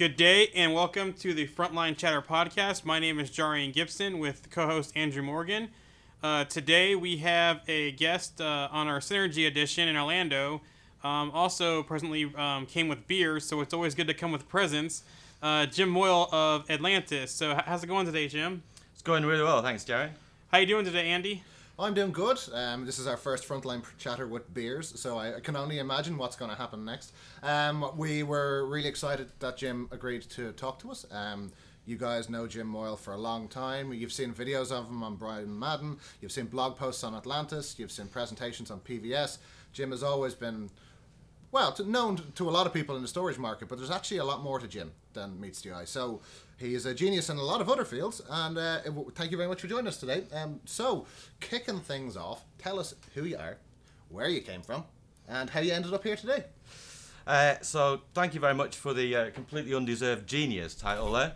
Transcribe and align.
Good 0.00 0.16
day 0.16 0.48
and 0.54 0.72
welcome 0.72 1.12
to 1.12 1.34
the 1.34 1.46
Frontline 1.46 1.94
Chatter 1.94 2.22
podcast. 2.22 2.86
My 2.86 2.98
name 2.98 3.20
is 3.20 3.28
Jarian 3.28 3.70
Gibson 3.70 4.18
with 4.18 4.48
co-host 4.50 4.92
Andrew 4.96 5.22
Morgan. 5.22 5.68
Uh, 6.22 6.46
today 6.46 6.94
we 6.94 7.18
have 7.18 7.60
a 7.68 7.92
guest 7.92 8.40
uh, 8.40 8.68
on 8.72 8.88
our 8.88 9.00
Synergy 9.00 9.46
edition 9.46 9.88
in 9.88 9.98
Orlando. 9.98 10.62
Um, 11.04 11.30
also 11.32 11.82
presently 11.82 12.32
um, 12.34 12.64
came 12.64 12.88
with 12.88 13.06
beers, 13.08 13.44
so 13.44 13.60
it's 13.60 13.74
always 13.74 13.94
good 13.94 14.06
to 14.06 14.14
come 14.14 14.32
with 14.32 14.48
presents. 14.48 15.02
Uh, 15.42 15.66
Jim 15.66 15.90
Moyle 15.90 16.30
of 16.32 16.70
Atlantis. 16.70 17.30
So 17.30 17.60
how's 17.66 17.84
it 17.84 17.88
going 17.88 18.06
today, 18.06 18.26
Jim? 18.26 18.62
It's 18.94 19.02
going 19.02 19.26
really 19.26 19.42
well, 19.42 19.60
thanks, 19.60 19.84
Jerry. 19.84 20.08
How 20.50 20.56
you 20.56 20.66
doing 20.66 20.86
today, 20.86 21.08
Andy? 21.08 21.42
I'm 21.80 21.94
doing 21.94 22.12
good. 22.12 22.38
Um, 22.52 22.84
this 22.84 22.98
is 22.98 23.06
our 23.06 23.16
first 23.16 23.48
frontline 23.48 23.82
chatter 23.96 24.26
with 24.26 24.52
beers, 24.52 25.00
so 25.00 25.18
I, 25.18 25.40
can 25.40 25.56
only 25.56 25.78
imagine 25.78 26.18
what's 26.18 26.36
going 26.36 26.50
to 26.50 26.56
happen 26.56 26.84
next. 26.84 27.12
Um, 27.42 27.92
we 27.96 28.22
were 28.22 28.66
really 28.66 28.88
excited 28.88 29.32
that 29.38 29.56
Jim 29.56 29.88
agreed 29.90 30.22
to 30.30 30.52
talk 30.52 30.78
to 30.80 30.90
us. 30.90 31.06
Um, 31.10 31.50
you 31.86 31.96
guys 31.96 32.28
know 32.28 32.46
Jim 32.46 32.66
Moyle 32.66 32.98
for 32.98 33.14
a 33.14 33.18
long 33.18 33.48
time. 33.48 33.94
You've 33.94 34.12
seen 34.12 34.34
videos 34.34 34.70
of 34.70 34.88
him 34.88 35.02
on 35.02 35.16
Brian 35.16 35.58
Madden. 35.58 35.96
You've 36.20 36.32
seen 36.32 36.46
blog 36.46 36.76
posts 36.76 37.02
on 37.02 37.14
Atlantis. 37.14 37.78
You've 37.78 37.92
seen 37.92 38.08
presentations 38.08 38.70
on 38.70 38.80
PVS. 38.80 39.38
Jim 39.72 39.90
has 39.90 40.02
always 40.02 40.34
been 40.34 40.68
well, 41.52 41.74
known 41.84 42.22
to 42.36 42.48
a 42.48 42.52
lot 42.52 42.66
of 42.66 42.72
people 42.72 42.94
in 42.94 43.02
the 43.02 43.08
storage 43.08 43.38
market, 43.38 43.68
but 43.68 43.78
there's 43.78 43.90
actually 43.90 44.18
a 44.18 44.24
lot 44.24 44.42
more 44.42 44.60
to 44.60 44.68
Jim 44.68 44.92
than 45.14 45.40
meets 45.40 45.60
the 45.62 45.72
eye. 45.72 45.84
So 45.84 46.20
he 46.60 46.74
is 46.74 46.84
a 46.84 46.92
genius 46.92 47.30
in 47.30 47.38
a 47.38 47.42
lot 47.42 47.62
of 47.62 47.70
other 47.70 47.86
fields, 47.86 48.20
and 48.28 48.58
uh, 48.58 48.80
thank 49.14 49.30
you 49.30 49.38
very 49.38 49.48
much 49.48 49.62
for 49.62 49.66
joining 49.66 49.86
us 49.86 49.96
today. 49.96 50.24
Um, 50.34 50.60
so, 50.66 51.06
kicking 51.40 51.80
things 51.80 52.18
off, 52.18 52.44
tell 52.58 52.78
us 52.78 52.94
who 53.14 53.24
you 53.24 53.38
are, 53.38 53.56
where 54.10 54.28
you 54.28 54.42
came 54.42 54.60
from, 54.60 54.84
and 55.26 55.48
how 55.48 55.60
you 55.60 55.72
ended 55.72 55.94
up 55.94 56.04
here 56.04 56.16
today. 56.16 56.44
Uh, 57.26 57.54
so, 57.62 58.02
thank 58.12 58.34
you 58.34 58.40
very 58.40 58.52
much 58.52 58.76
for 58.76 58.92
the 58.92 59.16
uh, 59.16 59.30
completely 59.30 59.74
undeserved 59.74 60.26
genius 60.26 60.74
title 60.74 61.12
there. 61.12 61.34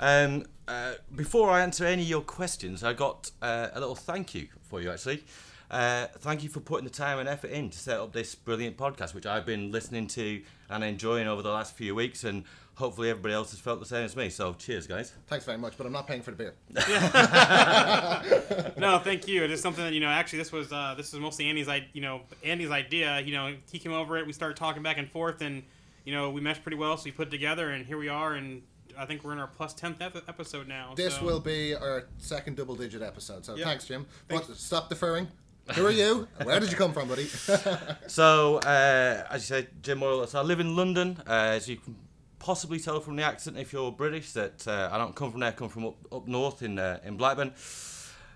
Um, 0.00 0.44
uh, 0.68 0.94
before 1.16 1.50
I 1.50 1.62
answer 1.62 1.86
any 1.86 2.02
of 2.02 2.08
your 2.08 2.20
questions, 2.20 2.84
I 2.84 2.92
got 2.92 3.30
uh, 3.40 3.68
a 3.72 3.80
little 3.80 3.94
thank 3.94 4.34
you 4.34 4.48
for 4.60 4.82
you 4.82 4.90
actually. 4.90 5.24
Uh, 5.70 6.06
thank 6.18 6.42
you 6.42 6.48
for 6.48 6.60
putting 6.60 6.84
the 6.84 6.90
time 6.90 7.18
and 7.18 7.28
effort 7.28 7.50
in 7.50 7.70
to 7.70 7.78
set 7.78 7.98
up 7.98 8.12
this 8.12 8.34
brilliant 8.34 8.76
podcast, 8.76 9.14
which 9.14 9.26
I've 9.26 9.44
been 9.44 9.70
listening 9.70 10.06
to 10.08 10.42
and 10.70 10.82
enjoying 10.82 11.28
over 11.28 11.42
the 11.42 11.50
last 11.50 11.74
few 11.74 11.94
weeks, 11.94 12.24
and 12.24 12.44
hopefully 12.76 13.10
everybody 13.10 13.34
else 13.34 13.50
has 13.50 13.60
felt 13.60 13.80
the 13.80 13.86
same 13.86 14.04
as 14.04 14.16
me. 14.16 14.30
So, 14.30 14.54
cheers, 14.54 14.86
guys. 14.86 15.12
Thanks 15.26 15.44
very 15.44 15.58
much, 15.58 15.76
but 15.76 15.86
I'm 15.86 15.92
not 15.92 16.06
paying 16.06 16.22
for 16.22 16.30
the 16.30 16.36
beer. 16.36 16.54
no, 18.78 18.98
thank 18.98 19.28
you. 19.28 19.44
It 19.44 19.50
is 19.50 19.60
something 19.60 19.84
that 19.84 19.92
you 19.92 20.00
know. 20.00 20.08
Actually, 20.08 20.38
this 20.38 20.52
was 20.52 20.72
uh, 20.72 20.94
this 20.96 21.12
was 21.12 21.20
mostly 21.20 21.46
Andy's, 21.46 21.68
I 21.68 21.86
you 21.92 22.00
know, 22.00 22.22
Andy's 22.42 22.70
idea. 22.70 23.20
You 23.20 23.32
know, 23.32 23.54
he 23.70 23.78
came 23.78 23.92
over 23.92 24.16
it. 24.16 24.26
We 24.26 24.32
started 24.32 24.56
talking 24.56 24.82
back 24.82 24.96
and 24.96 25.10
forth, 25.10 25.42
and 25.42 25.62
you 26.04 26.14
know, 26.14 26.30
we 26.30 26.40
meshed 26.40 26.62
pretty 26.62 26.78
well. 26.78 26.96
So 26.96 27.04
we 27.04 27.10
put 27.10 27.28
it 27.28 27.30
together, 27.30 27.70
and 27.70 27.84
here 27.84 27.98
we 27.98 28.08
are. 28.08 28.34
And 28.34 28.62
I 28.98 29.04
think 29.04 29.22
we're 29.22 29.32
in 29.32 29.38
our 29.38 29.46
plus 29.46 29.74
tenth 29.74 30.00
episode 30.00 30.66
now. 30.66 30.94
This 30.96 31.16
so. 31.16 31.24
will 31.24 31.40
be 31.40 31.74
our 31.74 32.06
second 32.18 32.56
double-digit 32.56 33.02
episode. 33.02 33.44
So 33.44 33.54
Yep. 33.54 33.66
thanks, 33.66 33.86
Jim. 33.86 34.06
Thanks. 34.28 34.46
But 34.46 34.56
stop 34.56 34.88
deferring. 34.88 35.28
Who 35.74 35.86
are 35.86 35.90
you? 35.90 36.28
Where 36.42 36.60
did 36.60 36.70
you 36.70 36.76
come 36.76 36.92
from, 36.92 37.08
buddy? 37.08 37.26
So, 38.06 38.56
uh, 38.58 39.26
as 39.30 39.42
you 39.42 39.56
said, 39.56 39.82
Jim 39.82 39.98
Moyle. 39.98 40.26
So 40.26 40.38
I 40.38 40.42
live 40.42 40.60
in 40.60 40.74
London. 40.74 41.18
Uh, 41.26 41.56
as 41.56 41.68
you 41.68 41.76
can 41.76 41.94
possibly 42.38 42.80
tell 42.80 43.00
from 43.00 43.16
the 43.16 43.22
accent, 43.22 43.58
if 43.58 43.72
you're 43.72 43.92
British, 43.92 44.32
that 44.32 44.66
uh, 44.66 44.88
I 44.90 44.98
don't 44.98 45.14
come 45.14 45.30
from 45.30 45.40
there. 45.40 45.50
I 45.50 45.52
come 45.52 45.68
from 45.68 45.86
up, 45.86 45.96
up 46.12 46.26
north 46.26 46.62
in 46.62 46.78
uh, 46.78 47.00
in 47.04 47.16
Blackburn. 47.16 47.52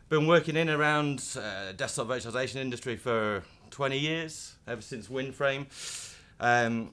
Been 0.08 0.26
working 0.26 0.56
in 0.56 0.68
and 0.68 0.78
around 0.78 1.24
uh, 1.36 1.72
desktop 1.72 2.08
virtualization 2.08 2.56
industry 2.56 2.96
for 2.96 3.42
20 3.70 3.98
years, 3.98 4.56
ever 4.66 4.82
since 4.82 5.08
WinFrame. 5.08 5.66
Um, 6.38 6.90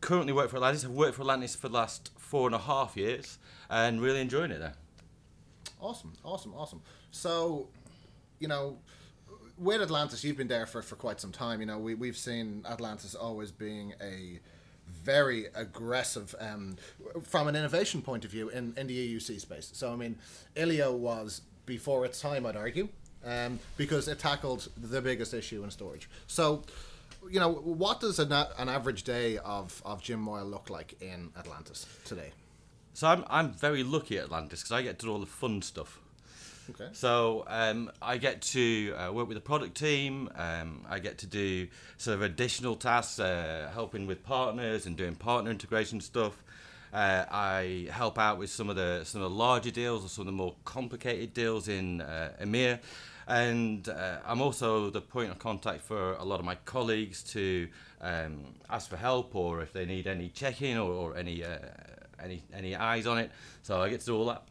currently 0.00 0.32
work 0.32 0.48
for 0.48 0.56
Atlantis. 0.56 0.84
I've 0.84 0.92
worked 0.92 1.16
for 1.16 1.22
Atlantis 1.22 1.54
for 1.54 1.68
the 1.68 1.74
last 1.74 2.10
four 2.16 2.46
and 2.46 2.54
a 2.54 2.58
half 2.58 2.96
years, 2.96 3.38
and 3.68 4.00
really 4.00 4.20
enjoying 4.22 4.50
it 4.50 4.60
there. 4.60 4.74
Awesome, 5.78 6.14
awesome, 6.24 6.54
awesome. 6.54 6.80
So, 7.10 7.68
you 8.38 8.48
know, 8.48 8.78
with 9.58 9.80
Atlantis, 9.80 10.24
you've 10.24 10.36
been 10.36 10.48
there 10.48 10.66
for, 10.66 10.82
for 10.82 10.96
quite 10.96 11.20
some 11.20 11.32
time. 11.32 11.60
You 11.60 11.66
know, 11.66 11.78
we, 11.78 11.94
we've 11.94 12.16
seen 12.16 12.64
Atlantis 12.68 13.14
always 13.14 13.50
being 13.50 13.94
a 14.00 14.40
very 15.02 15.46
aggressive, 15.54 16.34
um, 16.40 16.76
from 17.22 17.48
an 17.48 17.56
innovation 17.56 18.02
point 18.02 18.24
of 18.24 18.30
view, 18.30 18.48
in, 18.48 18.74
in 18.76 18.86
the 18.86 19.16
EUC 19.16 19.40
space. 19.40 19.70
So, 19.72 19.92
I 19.92 19.96
mean, 19.96 20.16
Ilio 20.56 20.96
was 20.96 21.42
before 21.66 22.04
its 22.04 22.20
time, 22.20 22.44
I'd 22.46 22.56
argue, 22.56 22.88
um, 23.24 23.58
because 23.76 24.08
it 24.08 24.18
tackled 24.18 24.68
the 24.76 25.00
biggest 25.00 25.32
issue 25.32 25.64
in 25.64 25.70
storage. 25.70 26.08
So, 26.26 26.62
you 27.30 27.40
know, 27.40 27.50
what 27.50 28.00
does 28.00 28.18
an, 28.18 28.32
an 28.32 28.68
average 28.68 29.04
day 29.04 29.38
of, 29.38 29.80
of 29.84 30.02
Jim 30.02 30.20
Moyle 30.20 30.44
look 30.44 30.68
like 30.68 31.00
in 31.00 31.30
Atlantis 31.38 31.86
today? 32.04 32.32
So 32.94 33.08
I'm 33.08 33.24
I'm 33.28 33.52
very 33.52 33.82
lucky 33.82 34.18
at 34.18 34.26
Atlantis 34.26 34.62
because 34.62 34.72
I 34.72 34.82
get 34.82 35.00
to 35.00 35.06
do 35.06 35.12
all 35.12 35.18
the 35.18 35.26
fun 35.26 35.62
stuff. 35.62 36.00
Okay. 36.70 36.88
So 36.92 37.44
um, 37.46 37.90
I 38.00 38.16
get 38.16 38.42
to 38.42 38.94
uh, 38.96 39.12
work 39.12 39.28
with 39.28 39.36
the 39.36 39.42
product 39.42 39.76
team. 39.76 40.30
Um, 40.34 40.84
I 40.88 40.98
get 40.98 41.18
to 41.18 41.26
do 41.26 41.68
sort 41.98 42.14
of 42.16 42.22
additional 42.22 42.74
tasks, 42.76 43.18
uh, 43.18 43.70
helping 43.72 44.06
with 44.06 44.24
partners 44.24 44.86
and 44.86 44.96
doing 44.96 45.14
partner 45.14 45.50
integration 45.50 46.00
stuff. 46.00 46.42
Uh, 46.92 47.24
I 47.30 47.88
help 47.90 48.18
out 48.18 48.38
with 48.38 48.50
some 48.50 48.70
of 48.70 48.76
the 48.76 49.02
some 49.04 49.20
of 49.20 49.30
the 49.30 49.36
larger 49.36 49.72
deals 49.72 50.04
or 50.04 50.08
some 50.08 50.22
of 50.22 50.26
the 50.26 50.32
more 50.32 50.54
complicated 50.64 51.34
deals 51.34 51.66
in 51.66 52.00
uh, 52.00 52.30
EMEA, 52.40 52.78
and 53.26 53.88
uh, 53.88 54.18
I'm 54.24 54.40
also 54.40 54.90
the 54.90 55.00
point 55.00 55.32
of 55.32 55.38
contact 55.40 55.80
for 55.80 56.12
a 56.12 56.24
lot 56.24 56.38
of 56.38 56.46
my 56.46 56.54
colleagues 56.54 57.24
to 57.32 57.68
um, 58.00 58.44
ask 58.70 58.88
for 58.88 58.96
help 58.96 59.34
or 59.34 59.60
if 59.60 59.72
they 59.72 59.86
need 59.86 60.06
any 60.06 60.28
checking 60.28 60.78
or, 60.78 60.92
or 60.92 61.16
any 61.16 61.42
uh, 61.42 61.58
any 62.22 62.44
any 62.52 62.76
eyes 62.76 63.08
on 63.08 63.18
it. 63.18 63.32
So 63.62 63.82
I 63.82 63.88
get 63.88 64.00
to 64.00 64.06
do 64.06 64.16
all 64.16 64.26
that. 64.26 64.44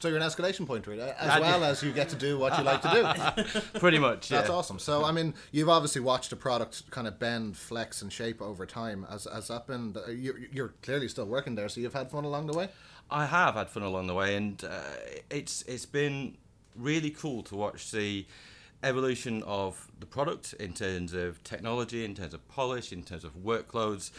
So 0.00 0.08
you're 0.08 0.16
an 0.16 0.22
escalation 0.22 0.66
point, 0.66 0.86
really, 0.86 1.02
as 1.02 1.40
well 1.40 1.62
as 1.70 1.82
you 1.82 1.92
get 1.92 2.08
to 2.08 2.16
do 2.16 2.38
what 2.38 2.56
you 2.56 2.64
like 2.64 2.80
to 2.82 3.52
do. 3.52 3.60
Pretty 3.78 3.98
much. 3.98 4.30
That's 4.30 4.48
yeah. 4.48 4.54
awesome. 4.54 4.78
So, 4.78 5.04
I 5.04 5.12
mean, 5.12 5.34
you've 5.52 5.68
obviously 5.68 6.00
watched 6.00 6.32
a 6.32 6.36
product 6.36 6.90
kind 6.90 7.06
of 7.06 7.18
bend, 7.18 7.58
flex, 7.58 8.00
and 8.00 8.10
shape 8.10 8.40
over 8.40 8.64
time. 8.64 9.06
As 9.10 9.28
has 9.30 9.48
that 9.48 9.66
been? 9.66 9.94
You're, 10.08 10.38
you're 10.50 10.74
clearly 10.80 11.06
still 11.06 11.26
working 11.26 11.54
there, 11.54 11.68
so 11.68 11.82
you've 11.82 11.92
had 11.92 12.10
fun 12.10 12.24
along 12.24 12.46
the 12.46 12.56
way. 12.56 12.70
I 13.10 13.26
have 13.26 13.54
had 13.54 13.68
fun 13.68 13.82
along 13.82 14.06
the 14.06 14.14
way, 14.14 14.36
and 14.36 14.64
uh, 14.64 14.80
it's 15.28 15.62
it's 15.62 15.84
been 15.84 16.38
really 16.74 17.10
cool 17.10 17.42
to 17.42 17.56
watch 17.56 17.90
the 17.90 18.24
evolution 18.82 19.42
of 19.42 19.90
the 19.98 20.06
product 20.06 20.54
in 20.54 20.72
terms 20.72 21.12
of 21.12 21.42
technology, 21.44 22.06
in 22.06 22.14
terms 22.14 22.32
of 22.32 22.46
polish, 22.48 22.90
in 22.90 23.02
terms 23.02 23.24
of 23.24 23.36
workloads, 23.36 24.12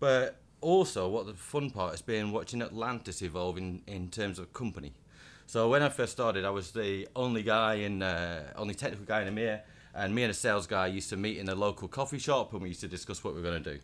but 0.00 0.36
also 0.60 1.08
what 1.08 1.26
the 1.26 1.34
fun 1.34 1.70
part 1.70 1.92
has 1.92 2.02
been 2.02 2.32
watching 2.32 2.60
Atlantis 2.60 3.22
evolve 3.22 3.56
in, 3.56 3.82
in 3.86 4.10
terms 4.10 4.38
of 4.38 4.52
company. 4.52 4.92
So 5.46 5.68
when 5.68 5.82
I 5.82 5.88
first 5.88 6.12
started, 6.12 6.44
I 6.44 6.50
was 6.50 6.70
the 6.72 7.06
only 7.14 7.42
guy 7.42 7.74
in 7.74 8.02
uh, 8.02 8.52
only 8.56 8.74
technical 8.74 9.04
guy 9.04 9.22
in 9.22 9.34
EMEA, 9.34 9.60
and 9.94 10.14
me 10.14 10.22
and 10.22 10.30
a 10.30 10.34
sales 10.34 10.66
guy 10.66 10.86
used 10.88 11.10
to 11.10 11.16
meet 11.16 11.38
in 11.38 11.48
a 11.48 11.54
local 11.54 11.86
coffee 11.88 12.18
shop, 12.18 12.52
and 12.52 12.62
we 12.62 12.68
used 12.68 12.80
to 12.80 12.88
discuss 12.88 13.22
what 13.22 13.34
we 13.34 13.40
were 13.40 13.48
going 13.50 13.62
to 13.62 13.74
do. 13.74 13.80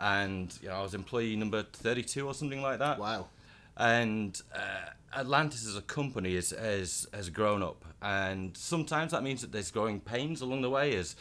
And 0.00 0.56
you 0.62 0.68
know, 0.68 0.74
I 0.76 0.82
was 0.82 0.94
employee 0.94 1.36
number 1.36 1.62
32 1.62 2.26
or 2.26 2.34
something 2.34 2.60
like 2.60 2.80
that 2.80 2.98
Wow. 2.98 3.28
and 3.76 4.40
uh, 4.54 4.90
Atlantis 5.16 5.66
as 5.68 5.76
a 5.76 5.82
company 5.82 6.34
is, 6.34 6.50
has 6.50 7.06
has 7.14 7.28
grown 7.30 7.62
up, 7.62 7.84
and 8.02 8.56
sometimes 8.56 9.12
that 9.12 9.22
means 9.22 9.40
that 9.42 9.52
there's 9.52 9.70
growing 9.70 10.00
pains 10.00 10.40
along 10.40 10.62
the 10.62 10.70
way 10.70 10.96
as 10.96 11.14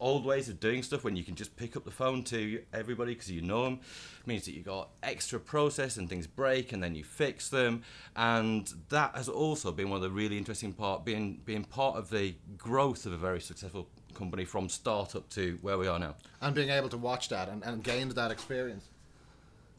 old 0.00 0.24
ways 0.24 0.48
of 0.48 0.58
doing 0.58 0.82
stuff 0.82 1.04
when 1.04 1.14
you 1.14 1.22
can 1.22 1.34
just 1.34 1.54
pick 1.56 1.76
up 1.76 1.84
the 1.84 1.90
phone 1.90 2.24
to 2.24 2.62
everybody 2.72 3.14
because 3.14 3.30
you 3.30 3.42
know 3.42 3.64
them 3.64 3.80
means 4.26 4.44
that 4.46 4.52
you 4.52 4.62
got 4.62 4.88
extra 5.02 5.38
process 5.38 5.96
and 5.96 6.08
things 6.08 6.26
break 6.26 6.72
and 6.72 6.82
then 6.82 6.94
you 6.94 7.04
fix 7.04 7.48
them 7.48 7.82
and 8.16 8.72
that 8.88 9.14
has 9.14 9.28
also 9.28 9.70
been 9.70 9.88
one 9.90 9.96
of 9.96 10.02
the 10.02 10.10
really 10.10 10.38
interesting 10.38 10.72
part 10.72 11.04
being 11.04 11.40
being 11.44 11.64
part 11.64 11.96
of 11.96 12.10
the 12.10 12.34
growth 12.56 13.06
of 13.06 13.12
a 13.12 13.16
very 13.16 13.40
successful 13.40 13.88
company 14.14 14.44
from 14.44 14.68
startup 14.68 15.28
to 15.30 15.58
where 15.62 15.78
we 15.78 15.86
are 15.86 15.98
now 15.98 16.14
And 16.40 16.54
being 16.54 16.70
able 16.70 16.88
to 16.88 16.98
watch 16.98 17.28
that 17.28 17.48
and, 17.48 17.62
and 17.62 17.84
gain 17.84 18.08
that 18.08 18.30
experience. 18.30 18.88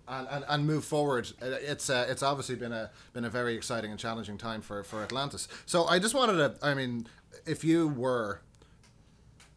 And, 0.07 0.27
and, 0.29 0.45
and 0.47 0.67
move 0.67 0.83
forward. 0.83 1.31
Uh, 1.41 1.45
It's 1.61 1.89
uh, 1.89 2.05
it's 2.09 2.23
obviously 2.23 2.55
been 2.55 2.73
a 2.73 2.89
been 3.13 3.23
a 3.23 3.29
very 3.29 3.55
exciting 3.55 3.91
and 3.91 3.99
challenging 3.99 4.37
time 4.37 4.61
for, 4.61 4.83
for 4.83 5.03
Atlantis. 5.03 5.47
So 5.65 5.85
I 5.85 5.99
just 5.99 6.13
wanted 6.13 6.37
to. 6.37 6.55
I 6.61 6.73
mean, 6.73 7.07
if 7.45 7.63
you 7.63 7.87
were 7.87 8.41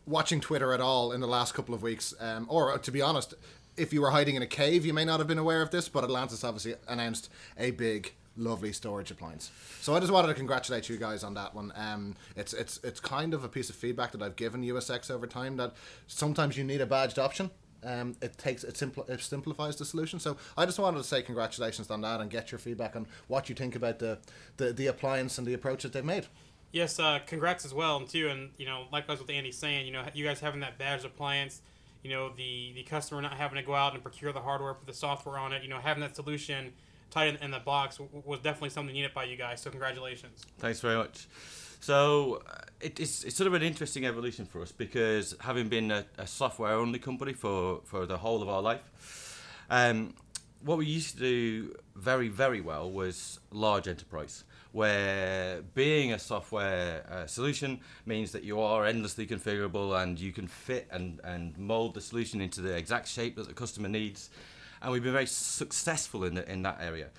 watching 0.06 0.40
Twitter 0.40 0.72
at 0.72 0.80
all 0.80 1.12
in 1.12 1.20
the 1.20 1.26
last 1.26 1.54
couple 1.54 1.74
of 1.74 1.82
weeks, 1.82 2.14
um, 2.20 2.46
or 2.48 2.72
uh, 2.72 2.78
to 2.78 2.90
be 2.90 3.00
honest, 3.00 3.34
if 3.76 3.92
you 3.92 4.00
were 4.00 4.10
hiding 4.10 4.36
in 4.36 4.42
a 4.42 4.46
cave, 4.46 4.86
you 4.86 4.92
may 4.92 5.04
not 5.04 5.18
have 5.18 5.26
been 5.26 5.38
aware 5.38 5.62
of 5.62 5.70
this, 5.70 5.88
but 5.88 6.04
Atlantis 6.04 6.44
obviously 6.44 6.74
announced 6.86 7.28
a 7.58 7.72
big, 7.72 8.12
lovely 8.36 8.72
storage 8.72 9.10
appliance. 9.10 9.50
So 9.80 9.94
I 9.94 10.00
just 10.00 10.12
wanted 10.12 10.28
to 10.28 10.34
congratulate 10.34 10.88
you 10.88 10.96
guys 10.96 11.24
on 11.24 11.34
that 11.34 11.54
one. 11.54 11.72
Um, 11.74 12.16
it's 12.36 12.52
it's 12.52 12.80
it's 12.84 13.00
kind 13.00 13.34
of 13.34 13.44
a 13.44 13.48
piece 13.48 13.70
of 13.70 13.76
feedback 13.76 14.12
that 14.12 14.22
I've 14.22 14.36
given 14.36 14.62
USX 14.62 15.10
over 15.10 15.26
time 15.26 15.56
that 15.56 15.74
sometimes 16.06 16.56
you 16.56 16.64
need 16.64 16.80
a 16.80 16.86
badged 16.86 17.18
option. 17.18 17.50
Um, 17.82 18.16
it 18.22 18.38
takes 18.38 18.64
it, 18.64 18.76
simpl- 18.76 19.08
it 19.10 19.20
simplifies 19.20 19.76
the 19.76 19.84
solution. 19.84 20.18
So 20.18 20.38
I 20.56 20.64
just 20.64 20.78
wanted 20.78 20.98
to 20.98 21.04
say 21.04 21.20
congratulations 21.20 21.90
on 21.90 22.00
that 22.00 22.20
and 22.20 22.30
get 22.30 22.50
your 22.50 22.58
feedback 22.58 22.96
on 22.96 23.06
what 23.28 23.48
you 23.48 23.54
think 23.54 23.76
about 23.76 23.98
the 23.98 24.18
the, 24.56 24.72
the 24.72 24.86
appliance 24.86 25.36
and 25.38 25.46
the 25.46 25.54
approach 25.54 25.82
that 25.82 25.92
they've 25.92 26.04
made. 26.04 26.26
Yes, 26.74 26.98
uh, 26.98 27.20
congrats 27.24 27.64
as 27.64 27.72
well 27.72 27.98
and 27.98 28.08
too, 28.08 28.26
and 28.26 28.50
you 28.58 28.66
know, 28.66 28.86
likewise 28.90 29.20
with 29.20 29.30
Andy 29.30 29.52
saying, 29.52 29.86
you 29.86 29.92
know, 29.92 30.02
you 30.12 30.24
guys 30.24 30.40
having 30.40 30.58
that 30.62 30.76
badged 30.76 31.04
appliance, 31.04 31.62
you 32.02 32.10
know, 32.10 32.30
the 32.36 32.72
the 32.74 32.82
customer 32.82 33.22
not 33.22 33.34
having 33.34 33.54
to 33.58 33.62
go 33.62 33.76
out 33.76 33.94
and 33.94 34.02
procure 34.02 34.32
the 34.32 34.40
hardware, 34.40 34.74
put 34.74 34.88
the 34.88 34.92
software 34.92 35.38
on 35.38 35.52
it, 35.52 35.62
you 35.62 35.68
know, 35.68 35.78
having 35.78 36.00
that 36.00 36.16
solution 36.16 36.72
tied 37.12 37.28
in, 37.28 37.36
in 37.36 37.52
the 37.52 37.60
box 37.60 37.98
w- 37.98 38.22
was 38.26 38.40
definitely 38.40 38.70
something 38.70 38.92
needed 38.92 39.14
by 39.14 39.22
you 39.22 39.36
guys. 39.36 39.60
So 39.60 39.70
congratulations. 39.70 40.44
Thanks 40.58 40.80
very 40.80 40.96
much. 40.96 41.28
So 41.78 42.42
uh, 42.50 42.62
it, 42.80 42.98
it's, 42.98 43.22
it's 43.22 43.36
sort 43.36 43.46
of 43.46 43.54
an 43.54 43.62
interesting 43.62 44.04
evolution 44.04 44.44
for 44.44 44.60
us 44.60 44.72
because 44.72 45.36
having 45.42 45.68
been 45.68 45.92
a, 45.92 46.04
a 46.18 46.26
software 46.26 46.72
only 46.72 46.98
company 46.98 47.34
for, 47.34 47.82
for 47.84 48.04
the 48.04 48.18
whole 48.18 48.42
of 48.42 48.48
our 48.48 48.62
life, 48.62 49.40
um, 49.70 50.14
what 50.60 50.76
we 50.78 50.86
used 50.86 51.14
to 51.18 51.20
do 51.20 51.74
very, 51.94 52.26
very 52.26 52.60
well 52.60 52.90
was 52.90 53.38
large 53.52 53.86
enterprise, 53.86 54.42
where 54.74 55.62
being 55.74 56.12
a 56.12 56.18
software 56.18 57.06
uh, 57.08 57.26
solution 57.26 57.78
means 58.06 58.32
that 58.32 58.42
you 58.42 58.60
are 58.60 58.84
endlessly 58.86 59.24
configurable 59.24 60.02
and 60.02 60.18
you 60.18 60.32
can 60.32 60.48
fit 60.48 60.88
and, 60.90 61.20
and 61.22 61.56
mold 61.56 61.94
the 61.94 62.00
solution 62.00 62.40
into 62.40 62.60
the 62.60 62.76
exact 62.76 63.06
shape 63.06 63.36
that 63.36 63.46
the 63.46 63.54
customer 63.54 63.88
needs. 63.88 64.30
And 64.82 64.90
we've 64.90 65.02
been 65.02 65.12
very 65.12 65.28
successful 65.28 66.24
in, 66.24 66.34
the, 66.34 66.50
in 66.50 66.62
that 66.62 66.78
area. 66.80 67.10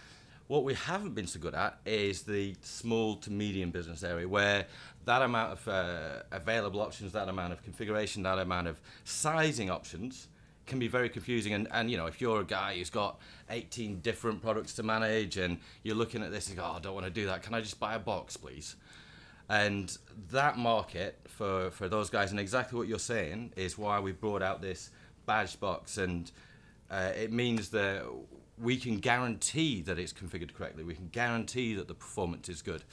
What 0.48 0.66
we 0.66 0.74
haven't 0.74 1.16
been 1.16 1.28
so 1.28 1.40
good 1.40 1.56
at 1.56 1.80
is 1.86 2.24
the 2.24 2.56
small 2.62 3.16
to 3.16 3.32
medium 3.32 3.72
business 3.72 4.04
area, 4.04 4.28
where 4.28 4.66
that 5.06 5.22
amount 5.22 5.54
of 5.54 5.68
uh, 5.70 6.24
available 6.34 6.82
options, 6.82 7.14
that 7.14 7.30
amount 7.30 7.54
of 7.54 7.64
configuration, 7.64 8.22
that 8.24 8.38
amount 8.38 8.68
of 8.68 8.82
sizing 9.06 9.70
options 9.70 10.28
can 10.66 10.80
be 10.80 10.88
very 10.88 11.10
confusing. 11.10 11.54
And, 11.54 11.68
and 11.72 11.90
you 11.90 11.98
know, 11.98 12.06
if 12.06 12.22
you're 12.22 12.42
a 12.42 12.46
guy 12.46 12.78
who's 12.78 12.90
got 12.90 13.20
18 13.50 14.00
different 14.00 14.42
products 14.42 14.74
to 14.76 14.84
manage 14.84 15.38
and 15.38 15.60
you're 15.84 15.96
looking 15.96 16.24
at 16.24 16.32
this 16.32 16.48
go, 16.50 16.64
oh, 16.64 16.76
I 16.78 16.80
don't 16.80 16.94
want 16.94 17.06
to 17.06 17.12
do 17.12 17.26
that. 17.28 17.44
Can 17.44 17.54
I 17.54 17.62
just 17.62 17.80
buy 17.80 17.96
a 17.96 18.00
box, 18.00 18.38
please? 18.38 18.76
And 19.48 19.96
that 20.32 20.58
market 20.58 21.20
for, 21.28 21.70
for 21.72 21.88
those 21.88 22.10
guys, 22.10 22.32
and 22.32 22.40
exactly 22.40 22.78
what 22.78 22.88
you're 22.88 22.98
saying, 22.98 23.54
is 23.56 23.78
why 23.78 24.00
we 24.00 24.12
brought 24.12 24.42
out 24.42 24.62
this 24.62 24.90
badge 25.26 25.60
box. 25.60 25.98
And 25.98 26.32
uh, 26.90 27.12
it 27.16 27.32
means 27.32 27.70
that 27.70 28.06
we 28.58 28.78
can 28.78 28.98
guarantee 28.98 29.82
that 29.82 30.00
it's 30.00 30.14
configured 30.14 30.54
correctly. 30.54 30.84
We 30.84 30.96
can 30.96 31.10
guarantee 31.10 31.76
that 31.76 31.88
the 31.88 31.94
performance 31.94 32.50
is 32.50 32.62
good, 32.62 32.84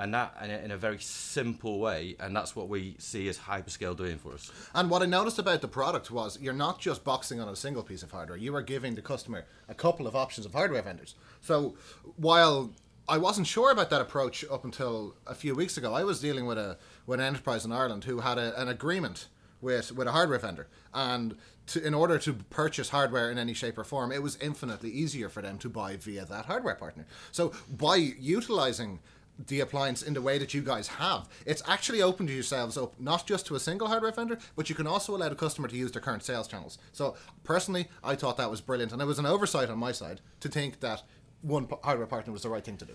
and 0.00 0.14
that 0.14 0.34
in 0.42 0.70
a, 0.70 0.76
very 0.76 0.98
simple 0.98 1.78
way. 1.78 2.16
And 2.18 2.34
that's 2.34 2.56
what 2.56 2.68
we 2.68 2.96
see 2.98 3.28
as 3.28 3.38
hyperscale 3.38 3.94
doing 3.94 4.16
for 4.16 4.32
us. 4.32 4.50
And 4.74 4.88
what 4.88 5.02
I 5.02 5.06
noticed 5.06 5.38
about 5.38 5.60
the 5.60 5.68
product 5.68 6.10
was 6.10 6.38
you're 6.40 6.54
not 6.54 6.78
just 6.78 7.04
boxing 7.04 7.38
on 7.38 7.48
a 7.48 7.54
single 7.54 7.82
piece 7.82 8.02
of 8.02 8.10
hardware. 8.10 8.38
You 8.38 8.54
are 8.56 8.62
giving 8.62 8.94
the 8.94 9.02
customer 9.02 9.44
a 9.68 9.74
couple 9.74 10.06
of 10.06 10.16
options 10.16 10.46
of 10.46 10.54
hardware 10.54 10.80
vendors. 10.80 11.16
So 11.42 11.74
while 12.16 12.70
I 13.08 13.18
wasn't 13.18 13.46
sure 13.46 13.70
about 13.70 13.90
that 13.90 14.00
approach 14.00 14.42
up 14.50 14.64
until 14.64 15.16
a 15.26 15.34
few 15.34 15.54
weeks 15.54 15.76
ago, 15.76 15.92
I 15.92 16.04
was 16.04 16.18
dealing 16.18 16.46
with 16.46 16.58
a 16.58 16.78
with 17.06 17.20
an 17.20 17.26
enterprise 17.26 17.66
in 17.66 17.72
Ireland 17.72 18.04
who 18.04 18.20
had 18.20 18.38
a, 18.38 18.58
an 18.60 18.68
agreement 18.68 19.28
with 19.60 19.92
with 19.92 20.08
a 20.08 20.12
hardware 20.12 20.38
vendor 20.38 20.68
and 20.94 21.36
to, 21.70 21.86
in 21.86 21.94
order 21.94 22.18
to 22.18 22.32
purchase 22.32 22.88
hardware 22.88 23.30
in 23.30 23.38
any 23.38 23.54
shape 23.54 23.78
or 23.78 23.84
form, 23.84 24.10
it 24.10 24.22
was 24.22 24.36
infinitely 24.36 24.90
easier 24.90 25.28
for 25.28 25.40
them 25.40 25.56
to 25.58 25.68
buy 25.68 25.96
via 25.96 26.24
that 26.24 26.46
hardware 26.46 26.74
partner. 26.74 27.06
So 27.30 27.52
by 27.68 27.96
utilizing 27.96 28.98
the 29.46 29.60
appliance 29.60 30.02
in 30.02 30.14
the 30.14 30.22
way 30.22 30.38
that 30.38 30.54
you 30.54 30.62
guys 30.62 30.88
have, 30.88 31.28
it's 31.46 31.62
actually 31.66 32.02
opened 32.02 32.30
yourselves 32.30 32.76
up 32.76 32.98
not 33.00 33.26
just 33.26 33.46
to 33.46 33.54
a 33.54 33.60
single 33.60 33.88
hardware 33.88 34.12
vendor, 34.12 34.38
but 34.56 34.68
you 34.68 34.74
can 34.74 34.86
also 34.86 35.14
allow 35.14 35.28
the 35.28 35.34
customer 35.34 35.68
to 35.68 35.76
use 35.76 35.92
their 35.92 36.02
current 36.02 36.22
sales 36.22 36.48
channels. 36.48 36.78
So 36.92 37.16
personally, 37.44 37.88
I 38.04 38.14
thought 38.14 38.36
that 38.36 38.50
was 38.50 38.60
brilliant, 38.60 38.92
and 38.92 39.00
it 39.00 39.06
was 39.06 39.18
an 39.18 39.26
oversight 39.26 39.70
on 39.70 39.78
my 39.78 39.92
side 39.92 40.20
to 40.40 40.48
think 40.48 40.80
that 40.80 41.02
one 41.42 41.68
hardware 41.82 42.06
partner 42.06 42.32
was 42.32 42.42
the 42.42 42.50
right 42.50 42.64
thing 42.64 42.76
to 42.78 42.84
do. 42.84 42.94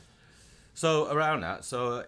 So 0.74 1.10
around 1.10 1.42
that, 1.42 1.64
so 1.64 2.04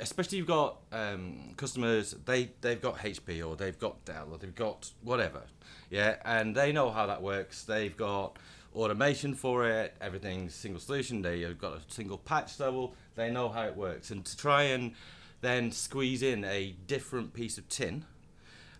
especially 0.00 0.38
you've 0.38 0.46
got 0.46 0.76
um, 0.92 1.54
customers, 1.56 2.14
they 2.26 2.50
they've 2.60 2.80
got 2.80 2.98
HP 2.98 3.46
or 3.46 3.56
they've 3.56 3.78
got 3.78 4.04
Dell 4.04 4.28
or 4.30 4.38
they've 4.38 4.54
got 4.54 4.90
whatever, 5.02 5.42
yeah, 5.90 6.16
and 6.24 6.54
they 6.54 6.70
know 6.70 6.90
how 6.90 7.06
that 7.06 7.22
works. 7.22 7.64
They've 7.64 7.96
got 7.96 8.38
automation 8.74 9.34
for 9.34 9.68
it. 9.68 9.94
Everything's 10.00 10.54
single 10.54 10.80
solution. 10.80 11.22
They've 11.22 11.58
got 11.58 11.74
a 11.74 11.80
single 11.88 12.18
patch 12.18 12.58
level. 12.60 12.94
They 13.14 13.30
know 13.30 13.48
how 13.48 13.62
it 13.64 13.76
works, 13.76 14.10
and 14.10 14.24
to 14.24 14.36
try 14.36 14.64
and 14.64 14.92
then 15.40 15.70
squeeze 15.72 16.22
in 16.22 16.44
a 16.44 16.74
different 16.86 17.34
piece 17.34 17.58
of 17.58 17.68
tin 17.68 18.04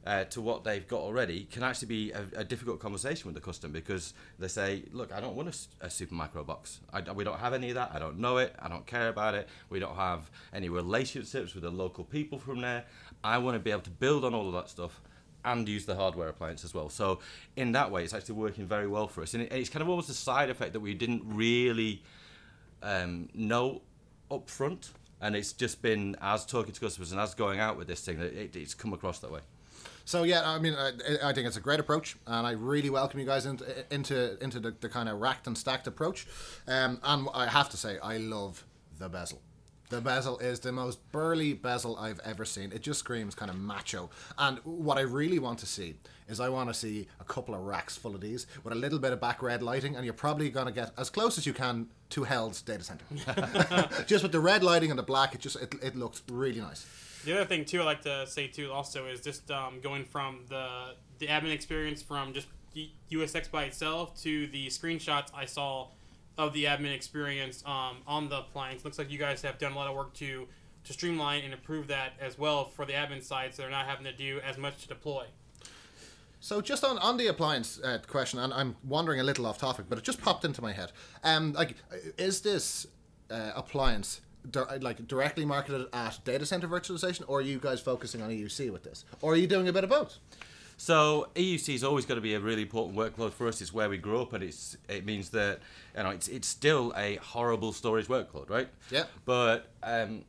uh, 0.07 0.25
to 0.25 0.41
what 0.41 0.65
they've 0.65 0.87
got 0.87 1.01
already 1.01 1.45
can 1.51 1.63
actually 1.63 1.89
be 1.89 2.13
a, 2.13 2.25
a, 2.37 2.45
difficult 2.45 2.79
conversation 2.79 3.27
with 3.27 3.35
the 3.35 3.41
customer 3.41 3.73
because 3.73 4.13
they 4.39 4.49
say, 4.49 4.83
look, 4.93 5.13
I 5.13 5.21
don't 5.21 5.35
want 5.35 5.49
a, 5.49 5.87
a 5.87 5.89
Supermicro 5.89 6.45
box. 6.45 6.81
I, 6.93 7.01
we 7.13 7.25
don't 7.25 7.39
have 7.39 7.55
any 7.55 7.71
of 7.71 7.77
that. 7.77 7.91
I 7.95 7.99
don't 7.99 8.19
know 8.19 8.37
it. 8.39 8.55
I 8.59 8.69
don't 8.69 8.87
care 8.87 9.09
about 9.09 9.35
it. 9.35 9.49
We 9.71 9.79
don't 9.79 9.97
have 9.97 10.31
any 10.53 10.69
relationships 10.69 11.55
with 11.55 11.63
the 11.63 11.71
local 11.71 12.05
people 12.05 12.39
from 12.39 12.61
there. 12.61 12.85
I 13.23 13.39
want 13.39 13.55
to 13.55 13.61
be 13.61 13.71
able 13.71 13.83
to 13.83 13.91
build 13.91 14.25
on 14.25 14.35
all 14.35 14.47
of 14.47 14.53
that 14.55 14.69
stuff 14.69 15.01
and 15.45 15.69
use 15.69 15.87
the 15.87 15.95
hardware 15.95 16.29
appliance 16.29 16.65
as 16.65 16.75
well. 16.75 16.89
So 16.89 17.21
in 17.57 17.73
that 17.73 17.91
way, 17.91 18.05
it's 18.05 18.15
actually 18.15 18.37
working 18.37 18.67
very 18.67 18.87
well 18.87 19.07
for 19.07 19.23
us. 19.23 19.35
And, 19.35 19.45
it, 19.45 19.53
it's 19.53 19.69
kind 19.69 19.83
of 19.83 19.89
almost 19.89 20.09
a 20.09 20.15
side 20.15 20.51
effect 20.51 20.73
that 20.73 20.81
we 20.81 20.95
didn't 20.95 21.23
really 21.25 22.03
um, 22.83 23.29
know 23.35 23.83
up 24.31 24.49
front. 24.49 24.91
And 25.21 25.37
it's 25.37 25.53
just 25.53 25.81
been 25.81 26.17
as 26.21 26.45
talking 26.45 26.73
to 26.73 26.81
customers 26.81 27.13
and 27.13 27.21
as 27.21 27.35
going 27.35 27.61
out 27.61 27.77
with 27.77 27.89
this 27.89 28.01
thing 28.01 28.19
that 28.19 28.35
it, 28.35 28.57
it's 28.57 28.75
come 28.75 28.93
across 28.93 29.21
that 29.21 29.31
way. 29.31 29.41
So 30.05 30.25
yeah, 30.25 30.49
I 30.49 30.59
mean, 30.59 30.75
I, 30.75 30.93
I, 31.23 31.33
think 31.33 31.47
it's 31.47 31.57
a 31.57 31.63
great 31.63 31.81
approach, 31.81 32.17
and 32.27 32.47
I 32.47 32.51
really 32.51 32.91
welcome 32.91 33.21
you 33.21 33.27
guys 33.27 33.47
into 33.47 33.65
into 33.93 34.43
into 34.45 34.61
the, 34.61 34.75
the 34.79 34.91
kind 34.91 35.09
of 35.09 35.19
racked 35.19 35.47
and 35.47 35.57
stacked 35.57 35.87
approach. 35.87 36.27
Um, 36.69 37.01
and 37.03 37.27
I 37.33 37.47
have 37.47 37.71
to 37.71 37.79
say, 37.79 37.99
I 38.01 38.19
love 38.19 38.67
the 38.99 39.09
bezel. 39.09 39.41
The 39.91 40.01
bezel 40.01 40.39
is 40.39 40.61
the 40.61 40.73
most 40.73 40.99
burly 41.13 41.53
bezel 41.53 41.97
I've 41.97 42.21
ever 42.21 42.45
seen. 42.45 42.73
It 42.73 42.83
just 42.83 43.01
screams 43.01 43.35
kind 43.35 43.51
of 43.51 43.59
macho. 43.59 44.11
And 44.39 44.59
what 44.65 44.97
I 44.99 45.03
really 45.03 45.39
want 45.39 45.59
to 45.61 45.67
see 45.67 45.95
is 46.29 46.41
I 46.41 46.49
want 46.49 46.71
to 46.71 46.75
see 46.75 47.07
a 47.21 47.25
couple 47.25 47.55
of 47.55 47.61
racks 47.61 47.97
full 47.97 48.15
of 48.15 48.21
these 48.21 48.47
with 48.63 48.73
a 48.73 48.77
little 48.77 48.99
bit 48.99 49.13
of 49.13 49.21
back 49.21 49.43
red 49.43 49.63
lighting, 49.63 49.95
and 49.95 50.05
you're 50.05 50.15
probably 50.15 50.49
going 50.49 50.67
to 50.67 50.73
get 50.73 50.93
as 50.97 51.11
close 51.11 51.37
as 51.37 51.47
you 51.47 51.53
can 51.53 51.89
to 52.11 52.25
Hell's 52.25 52.63
data 52.63 52.83
center. 52.83 53.05
just 54.07 54.23
with 54.23 54.33
the 54.33 54.41
red 54.41 54.63
lighting 54.63 54.91
and 54.91 54.99
the 54.99 55.05
black, 55.05 55.35
it 55.35 55.41
just 55.41 55.57
it, 55.57 55.75
it 55.83 55.97
looks 55.97 56.23
really 56.31 56.61
nice. 56.61 56.87
The 57.25 57.35
other 57.35 57.45
thing 57.45 57.65
too, 57.65 57.81
I 57.81 57.85
like 57.85 58.03
to 58.03 58.27
say 58.27 58.49
too, 58.49 58.71
also 58.73 59.07
is 59.07 59.21
just 59.21 59.51
um, 59.51 59.81
going 59.83 60.05
from 60.05 60.41
the 60.49 60.95
the 61.19 61.27
admin 61.27 61.53
experience 61.53 62.03
from 62.03 62.33
just 62.33 62.49
USX 63.11 63.51
by 63.51 63.65
itself 63.65 64.21
to 64.23 64.47
the 64.49 64.67
screenshots 64.67 65.29
I 65.35 65.45
saw 65.45 65.89
of 66.37 66.53
the 66.53 66.65
admin 66.65 66.95
experience 66.95 67.63
um, 67.67 67.99
on 68.07 68.29
the 68.29 68.39
appliance. 68.39 68.85
Looks 68.85 68.99
like 68.99 69.11
you 69.11 69.19
guys 69.19 69.43
have 69.43 69.59
done 69.59 69.73
a 69.73 69.77
lot 69.77 69.89
of 69.89 69.95
work 69.95 70.15
to 70.15 70.47
to 70.85 70.93
streamline 70.93 71.43
and 71.45 71.55
improve 71.55 71.89
that 71.89 72.13
as 72.21 72.39
well 72.39 72.67
for 72.67 72.85
the 72.85 72.93
admin 72.93 73.23
side, 73.23 73.55
so 73.55 73.63
they're 73.63 73.71
not 73.71 73.87
having 73.87 74.05
to 74.05 74.13
do 74.13 74.41
as 74.47 74.59
much 74.59 74.83
to 74.83 74.89
deploy. 74.89 75.25
So 76.41 76.61
just 76.61 76.85
on, 76.85 76.99
on 76.99 77.17
the 77.17 77.29
appliance 77.29 77.81
uh, 77.83 78.01
question, 78.07 78.39
and 78.39 78.53
I'm 78.53 78.77
wandering 78.85 79.19
a 79.19 79.25
little 79.25 79.47
off 79.47 79.57
topic, 79.57 79.87
but 79.89 79.97
it 79.97 80.05
just 80.05 80.21
popped 80.21 80.45
into 80.45 80.61
my 80.61 80.73
head. 80.73 80.93
Um, 81.23 81.55
like, 81.55 81.77
is 82.19 82.43
this 82.43 82.87
uh, 83.31 83.53
appliance 83.57 84.21
di- 84.51 84.77
like 84.83 85.09
directly 85.09 85.47
marketed 85.47 85.87
at 85.95 86.19
data 86.25 86.45
center 86.45 86.69
virtualization, 86.69 87.25
or 87.29 87.39
are 87.39 87.43
you 87.43 87.59
guys 87.59 87.81
focusing 87.81 88.21
on 88.21 88.29
EUC 88.29 88.71
with 88.71 88.83
this, 88.83 89.07
or 89.23 89.33
are 89.33 89.37
you 89.37 89.47
doing 89.47 89.69
a 89.69 89.73
bit 89.73 89.85
of 89.85 89.91
both? 89.91 90.19
So 90.77 91.29
EUC 91.35 91.75
is 91.75 91.85
always 91.85 92.05
going 92.07 92.17
to 92.17 92.23
be 92.23 92.35
a 92.35 92.41
really 92.41 92.63
important 92.63 92.97
workload 92.97 93.33
for 93.33 93.47
us. 93.47 93.61
It's 93.61 93.73
where 93.73 93.89
we 93.89 93.99
grew 93.99 94.21
up, 94.21 94.33
and 94.33 94.43
it's 94.43 94.77
it 94.89 95.05
means 95.05 95.31
that 95.31 95.61
you 95.97 96.03
know 96.03 96.11
it's 96.11 96.29
it's 96.29 96.49
still 96.49 96.93
a 96.97 97.17
horrible 97.17 97.73
storage 97.73 98.07
workload, 98.07 98.51
right? 98.51 98.69
Yeah. 98.91 99.05
But 99.25 99.69
um, 99.83 100.25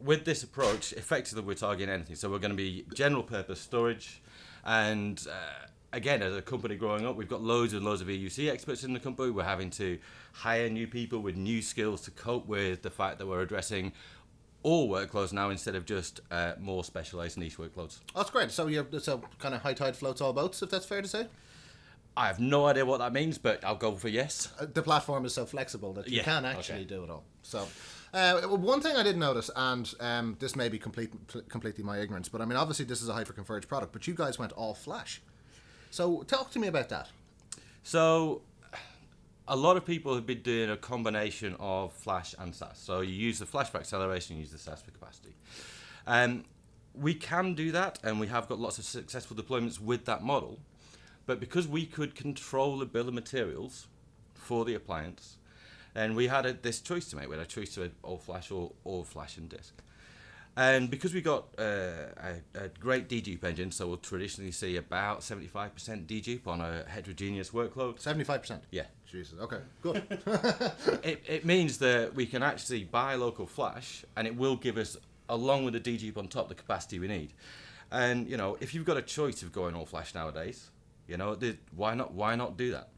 with 0.00 0.24
this 0.24 0.42
approach, 0.42 0.92
effectively 0.94 1.42
we're 1.42 1.54
targeting 1.54 1.92
anything. 1.92 2.16
So 2.16 2.30
we're 2.30 2.38
going 2.38 2.52
to 2.52 2.56
be 2.56 2.84
general 2.94 3.22
purpose 3.22 3.60
storage, 3.60 4.22
and 4.64 5.24
uh, 5.30 5.66
again, 5.92 6.22
as 6.22 6.34
a 6.34 6.42
company 6.42 6.74
growing 6.76 7.06
up, 7.06 7.16
we've 7.16 7.28
got 7.28 7.42
loads 7.42 7.72
and 7.72 7.84
loads 7.84 8.00
of 8.00 8.08
EUC 8.08 8.50
experts 8.50 8.84
in 8.84 8.92
the 8.92 9.00
company. 9.00 9.30
We're 9.30 9.44
having 9.44 9.70
to 9.70 9.98
hire 10.32 10.68
new 10.68 10.86
people 10.86 11.20
with 11.20 11.36
new 11.36 11.60
skills 11.62 12.00
to 12.02 12.10
cope 12.10 12.46
with 12.46 12.82
the 12.82 12.90
fact 12.90 13.18
that 13.18 13.26
we're 13.26 13.42
addressing 13.42 13.92
all 14.62 14.88
workloads 14.88 15.32
now 15.32 15.50
instead 15.50 15.74
of 15.74 15.84
just 15.84 16.20
uh, 16.30 16.52
more 16.58 16.84
specialized 16.84 17.38
niche 17.38 17.58
workloads. 17.58 17.98
That's 18.14 18.30
great. 18.30 18.50
So 18.50 18.66
you're 18.66 18.86
so 18.98 19.22
kind 19.38 19.54
of 19.54 19.62
high 19.62 19.74
tide 19.74 19.96
floats 19.96 20.20
all 20.20 20.32
boats, 20.32 20.62
if 20.62 20.70
that's 20.70 20.86
fair 20.86 21.02
to 21.02 21.08
say. 21.08 21.26
I 22.16 22.26
have 22.26 22.40
no 22.40 22.66
idea 22.66 22.84
what 22.84 22.98
that 22.98 23.12
means, 23.12 23.38
but 23.38 23.64
I'll 23.64 23.74
go 23.74 23.94
for 23.94 24.08
yes. 24.08 24.52
Uh, 24.60 24.66
the 24.72 24.82
platform 24.82 25.24
is 25.24 25.32
so 25.32 25.46
flexible 25.46 25.94
that 25.94 26.08
you 26.08 26.18
yeah, 26.18 26.24
can 26.24 26.44
actually 26.44 26.80
okay. 26.80 26.84
do 26.84 27.04
it 27.04 27.10
all. 27.10 27.24
So, 27.42 27.66
uh, 28.12 28.42
one 28.42 28.82
thing 28.82 28.96
I 28.96 29.02
did 29.02 29.16
notice, 29.16 29.50
and 29.56 29.90
um, 29.98 30.36
this 30.38 30.54
may 30.54 30.68
be 30.68 30.78
complete, 30.78 31.10
completely 31.48 31.82
my 31.82 31.98
ignorance, 31.98 32.28
but 32.28 32.42
I 32.42 32.44
mean, 32.44 32.58
obviously 32.58 32.84
this 32.84 33.00
is 33.00 33.08
a 33.08 33.14
hyper-converged 33.14 33.66
product, 33.66 33.92
but 33.92 34.06
you 34.06 34.14
guys 34.14 34.38
went 34.38 34.52
all 34.52 34.74
flash. 34.74 35.22
So, 35.90 36.22
talk 36.24 36.50
to 36.50 36.58
me 36.58 36.68
about 36.68 36.90
that. 36.90 37.08
So, 37.82 38.42
a 39.48 39.56
lot 39.56 39.76
of 39.76 39.84
people 39.84 40.14
have 40.14 40.26
been 40.26 40.42
doing 40.42 40.70
a 40.70 40.76
combination 40.76 41.56
of 41.58 41.92
flash 41.92 42.34
and 42.38 42.54
SAS. 42.54 42.78
So 42.78 43.00
you 43.00 43.12
use 43.12 43.38
the 43.38 43.46
flash 43.46 43.70
for 43.70 43.78
acceleration, 43.78 44.36
you 44.36 44.42
use 44.42 44.52
the 44.52 44.58
SAS 44.58 44.82
for 44.82 44.90
capacity. 44.90 45.34
Um, 46.06 46.44
we 46.94 47.14
can 47.14 47.54
do 47.54 47.72
that, 47.72 47.98
and 48.02 48.20
we 48.20 48.26
have 48.28 48.48
got 48.48 48.58
lots 48.58 48.78
of 48.78 48.84
successful 48.84 49.36
deployments 49.36 49.80
with 49.80 50.04
that 50.04 50.22
model. 50.22 50.58
But 51.26 51.40
because 51.40 51.66
we 51.66 51.86
could 51.86 52.14
control 52.14 52.78
the 52.78 52.86
bill 52.86 53.08
of 53.08 53.14
materials 53.14 53.86
for 54.34 54.64
the 54.64 54.74
appliance, 54.74 55.38
and 55.94 56.16
we 56.16 56.28
had 56.28 56.46
a, 56.46 56.52
this 56.52 56.80
choice 56.80 57.08
to 57.10 57.16
make. 57.16 57.28
We 57.28 57.36
had 57.36 57.44
a 57.44 57.48
choice 57.48 57.74
to 57.74 57.90
all 58.02 58.18
flash 58.18 58.50
or 58.50 58.72
all 58.84 59.04
flash 59.04 59.36
and 59.36 59.48
disk. 59.48 59.74
And 60.56 60.90
because 60.90 61.14
we 61.14 61.22
got 61.22 61.46
uh, 61.58 61.62
a, 61.64 62.64
a 62.64 62.68
great 62.78 63.08
dedupe 63.08 63.42
engine, 63.42 63.70
so 63.70 63.86
we'll 63.86 63.96
traditionally 63.96 64.52
see 64.52 64.76
about 64.76 65.20
75% 65.20 65.50
dedupe 66.06 66.46
on 66.46 66.60
a 66.60 66.84
heterogeneous 66.86 67.50
workload. 67.50 67.98
Seventy-five 67.98 68.42
percent. 68.42 68.62
Yeah. 68.70 68.84
Jesus. 69.10 69.38
Okay. 69.40 69.58
Good. 69.80 70.02
it, 71.02 71.22
it 71.26 71.44
means 71.44 71.78
that 71.78 72.14
we 72.14 72.26
can 72.26 72.42
actually 72.42 72.84
buy 72.84 73.14
local 73.14 73.46
flash 73.46 74.04
and 74.16 74.26
it 74.26 74.36
will 74.36 74.56
give 74.56 74.76
us 74.76 74.96
along 75.28 75.64
with 75.64 75.74
the 75.74 75.80
dedupe 75.80 76.18
on 76.18 76.28
top 76.28 76.48
the 76.48 76.54
capacity 76.54 76.98
we 76.98 77.08
need 77.08 77.32
and 77.92 78.28
you 78.28 78.36
know 78.36 78.56
if 78.60 78.74
you've 78.74 78.84
got 78.84 78.96
a 78.96 79.02
choice 79.02 79.42
of 79.42 79.52
going 79.52 79.74
all 79.74 79.86
flash 79.86 80.14
nowadays 80.14 80.70
you 81.06 81.16
know 81.16 81.36
why 81.76 81.94
not 81.94 82.12
why 82.12 82.34
not 82.34 82.56
do 82.56 82.72
that 82.72 82.88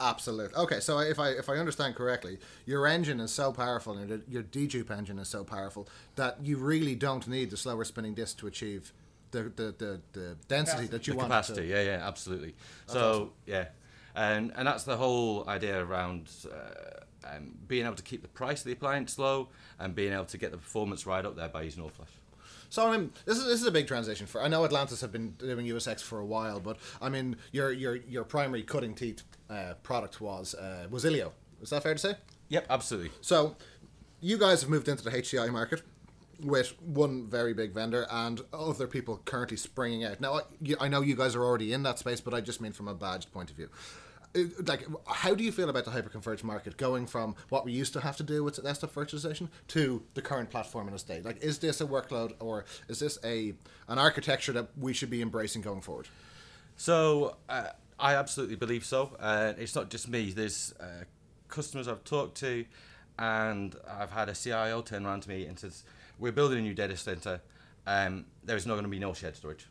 Absolutely. 0.00 0.56
Okay, 0.56 0.80
so 0.80 0.98
if 1.00 1.18
I 1.18 1.28
if 1.30 1.48
I 1.48 1.56
understand 1.58 1.94
correctly, 1.94 2.38
your 2.64 2.86
engine 2.86 3.20
is 3.20 3.30
so 3.30 3.52
powerful 3.52 3.98
and 3.98 4.08
your, 4.08 4.20
your 4.28 4.42
dedupe 4.42 4.90
engine 4.90 5.18
is 5.18 5.28
so 5.28 5.44
powerful 5.44 5.86
that 6.16 6.38
you 6.42 6.56
really 6.56 6.94
don't 6.94 7.28
need 7.28 7.50
the 7.50 7.56
slower 7.58 7.84
spinning 7.84 8.14
disc 8.14 8.38
to 8.38 8.46
achieve 8.46 8.92
the 9.30 9.42
the, 9.44 9.74
the, 9.78 10.00
the 10.12 10.36
density 10.48 10.86
that 10.86 11.06
you 11.06 11.12
the 11.12 11.18
want. 11.18 11.28
capacity 11.28 11.62
To, 11.62 11.66
yeah 11.68 11.82
yeah 11.82 12.06
absolutely 12.08 12.54
so 12.86 13.00
awesome. 13.10 13.30
yeah 13.46 13.66
and 14.14 14.52
and 14.56 14.66
that's 14.66 14.84
the 14.84 14.96
whole 14.96 15.48
idea 15.48 15.84
around 15.84 16.28
uh, 16.50 17.26
um, 17.36 17.52
being 17.68 17.84
able 17.84 17.94
to 17.96 18.02
keep 18.02 18.22
the 18.22 18.28
price 18.28 18.60
of 18.60 18.64
the 18.66 18.72
appliance 18.72 19.18
low 19.18 19.48
and 19.78 19.94
being 19.94 20.12
able 20.14 20.24
to 20.24 20.38
get 20.38 20.50
the 20.50 20.56
performance 20.56 21.06
right 21.06 21.24
up 21.26 21.36
there 21.36 21.48
by 21.48 21.62
using 21.62 21.82
all 21.82 21.90
flash 21.90 22.08
So 22.70 22.88
I 22.88 22.96
mean, 22.96 23.12
this 23.26 23.36
is 23.38 23.44
this 23.44 23.60
is 23.60 23.66
a 23.66 23.70
big 23.72 23.86
transition 23.86 24.26
for. 24.26 24.42
I 24.42 24.48
know 24.48 24.64
Atlantis 24.64 25.00
have 25.02 25.12
been 25.12 25.32
doing 25.32 25.66
USX 25.66 26.00
for 26.00 26.18
a 26.20 26.24
while, 26.24 26.58
but 26.60 26.76
I 27.02 27.08
mean, 27.08 27.36
your 27.52 27.70
your 27.72 27.96
your 27.96 28.24
primary 28.24 28.62
cutting 28.62 28.94
teeth 28.94 29.22
uh, 29.50 29.74
product 29.82 30.20
was 30.20 30.54
uh, 30.54 30.86
was 30.90 31.04
Ilio. 31.04 31.32
Is 31.60 31.70
that 31.70 31.82
fair 31.82 31.94
to 31.94 31.98
say? 32.00 32.14
yep 32.48 32.66
absolutely 32.70 33.10
So, 33.20 33.56
you 34.20 34.38
guys 34.38 34.60
have 34.62 34.70
moved 34.70 34.88
into 34.88 35.04
the 35.04 35.10
HCI 35.10 35.50
market 35.52 35.82
with 36.42 36.74
one 36.80 37.26
very 37.28 37.52
big 37.54 37.72
vendor 37.72 38.06
and 38.10 38.40
other 38.52 38.86
people 38.86 39.20
currently 39.24 39.56
springing 39.56 40.04
out. 40.04 40.20
Now, 40.20 40.34
I, 40.36 40.40
I 40.80 40.88
know 40.88 41.00
you 41.02 41.14
guys 41.14 41.34
are 41.36 41.44
already 41.44 41.72
in 41.72 41.82
that 41.82 41.98
space, 41.98 42.20
but 42.20 42.32
I 42.34 42.40
just 42.40 42.60
mean 42.60 42.72
from 42.72 42.88
a 42.88 42.94
badged 42.94 43.30
point 43.32 43.50
of 43.50 43.56
view. 43.56 43.68
Uh, 44.34 44.44
Like, 44.64 44.86
how 45.06 45.34
do 45.34 45.44
you 45.44 45.52
feel 45.52 45.68
about 45.68 45.84
the 45.84 45.90
hyperconverged 45.90 46.42
market 46.44 46.76
going 46.76 47.06
from 47.06 47.34
what 47.50 47.64
we 47.64 47.72
used 47.72 47.92
to 47.92 48.00
have 48.00 48.16
to 48.16 48.22
do 48.22 48.42
with 48.42 48.62
desktop 48.62 48.94
virtualization 48.94 49.48
to 49.68 50.02
the 50.14 50.22
current 50.22 50.50
platform 50.50 50.88
in 50.88 50.94
a 50.94 50.98
state? 50.98 51.24
Like, 51.24 51.42
is 51.42 51.58
this 51.58 51.80
a 51.80 51.86
workload 51.86 52.32
or 52.40 52.64
is 52.88 53.00
this 53.00 53.18
a 53.22 53.54
an 53.88 53.98
architecture 53.98 54.52
that 54.52 54.68
we 54.78 54.92
should 54.94 55.10
be 55.10 55.20
embracing 55.20 55.62
going 55.62 55.82
forward? 55.82 56.08
So 56.76 57.36
uh, 57.48 57.70
I 58.00 58.14
absolutely 58.16 58.56
believe 58.56 58.84
so. 58.84 59.10
Uh, 59.20 59.52
it's 59.58 59.74
not 59.74 59.90
just 59.90 60.08
me. 60.08 60.30
There's 60.30 60.74
uh, 60.80 61.04
customers 61.48 61.86
I've 61.86 62.04
talked 62.04 62.36
to, 62.38 62.64
and 63.18 63.76
I've 63.88 64.10
had 64.10 64.28
a 64.28 64.34
CIO 64.34 64.82
turn 64.82 65.04
around 65.06 65.22
to 65.22 65.28
me 65.28 65.44
and 65.46 65.58
says, 65.58 65.84
"We're 66.18 66.32
building 66.32 66.58
a 66.58 66.62
new 66.62 66.74
data 66.74 66.96
center. 66.96 67.40
Um, 67.86 68.24
there 68.44 68.56
is 68.56 68.66
not 68.66 68.74
going 68.74 68.84
to 68.84 68.90
be 68.90 68.98
no 68.98 69.12
shared 69.12 69.36
storage, 69.36 69.66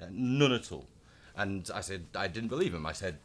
Uh, 0.00 0.06
none 0.10 0.52
at 0.52 0.72
all." 0.72 0.86
And 1.34 1.70
I 1.74 1.80
said, 1.80 2.04
I 2.14 2.28
didn't 2.28 2.50
believe 2.50 2.74
him. 2.74 2.84
I 2.84 2.92
said, 2.92 3.16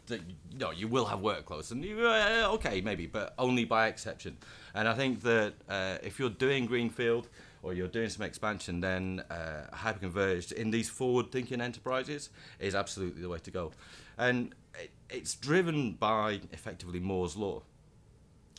no, 0.58 0.72
you 0.72 0.88
will 0.88 1.04
have 1.06 1.20
workloads. 1.20 1.72
And 1.72 1.84
you, 1.84 2.08
uh, 2.08 2.48
okay, 2.54 2.80
maybe, 2.80 3.06
but 3.06 3.34
only 3.38 3.66
by 3.66 3.88
exception. 3.88 4.38
And 4.74 4.88
I 4.88 4.94
think 4.94 5.24
that 5.24 5.56
uh, 5.68 5.98
if 6.02 6.18
you're 6.18 6.30
doing 6.30 6.68
Greenfield 6.68 7.28
or 7.68 7.74
you're 7.74 7.88
doing 7.88 8.10
some 8.10 8.26
expansion, 8.26 8.80
then 8.80 9.24
uh, 9.30 9.68
hyperconverged 9.74 10.54
in 10.54 10.72
these 10.72 10.90
forward-thinking 10.90 11.62
enterprises 11.62 12.30
is 12.60 12.76
absolutely 12.76 13.22
the 13.22 13.30
way 13.30 13.40
to 13.40 13.52
go. 13.52 13.72
And 14.18 14.56
it, 14.80 14.92
it's 15.10 15.36
driven 15.36 15.94
by 15.94 16.42
effectively 16.52 17.00
Moore's 17.00 17.36
law 17.36 17.62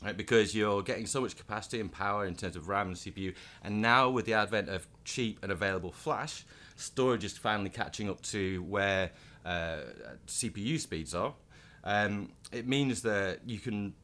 right? 0.02 0.16
Because 0.16 0.54
you're 0.54 0.82
getting 0.82 1.06
so 1.06 1.20
much 1.20 1.36
capacity 1.36 1.80
and 1.80 1.90
power 1.90 2.26
in 2.26 2.34
terms 2.34 2.56
of 2.56 2.68
RAM 2.68 2.88
and 2.88 2.96
CPU, 2.96 3.34
and 3.64 3.82
now 3.82 4.08
with 4.08 4.26
the 4.26 4.34
advent 4.34 4.68
of 4.68 4.86
cheap 5.04 5.38
and 5.42 5.50
available 5.50 5.90
flash, 5.90 6.44
storage 6.76 7.24
is 7.24 7.36
finally 7.36 7.70
catching 7.70 8.08
up 8.08 8.22
to 8.22 8.62
where 8.62 9.10
uh, 9.44 9.78
CPU 10.26 10.78
speeds 10.78 11.14
are. 11.14 11.34
Um, 11.84 12.30
it 12.52 12.66
means 12.66 13.02
that 13.02 13.40
you 13.46 13.58
can 13.58 13.94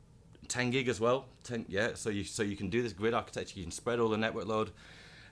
10 0.49 0.71
gig 0.71 0.89
as 0.89 1.01
well, 1.01 1.27
10 1.45 1.67
yeah. 1.69 1.91
So 1.95 2.11
you 2.11 2.25
so 2.25 2.43
you 2.43 2.57
can 2.57 2.71
do 2.71 2.83
this 2.83 2.93
grid 2.93 3.15
architecture, 3.15 3.59
you 3.59 3.65
can 3.65 3.73
spread 3.73 3.99
all 3.99 4.09
the 4.09 4.19
network 4.19 4.47
load. 4.47 4.71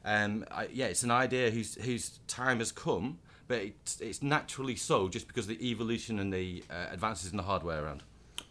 Um, 0.04 0.44
I, 0.50 0.68
yeah, 0.72 0.86
it's 0.86 1.02
an 1.02 1.10
idea 1.10 1.50
whose 1.50 1.76
whose 1.76 2.18
time 2.26 2.58
has 2.58 2.72
come, 2.72 3.18
but 3.46 3.58
it's, 3.58 4.00
it's 4.00 4.22
naturally 4.22 4.76
so 4.76 5.08
just 5.08 5.28
because 5.28 5.48
of 5.48 5.58
the 5.58 5.70
evolution 5.70 6.18
and 6.18 6.32
the 6.32 6.64
uh, 6.70 6.86
advances 6.90 7.30
in 7.30 7.36
the 7.36 7.44
hardware 7.44 7.84
around. 7.84 8.02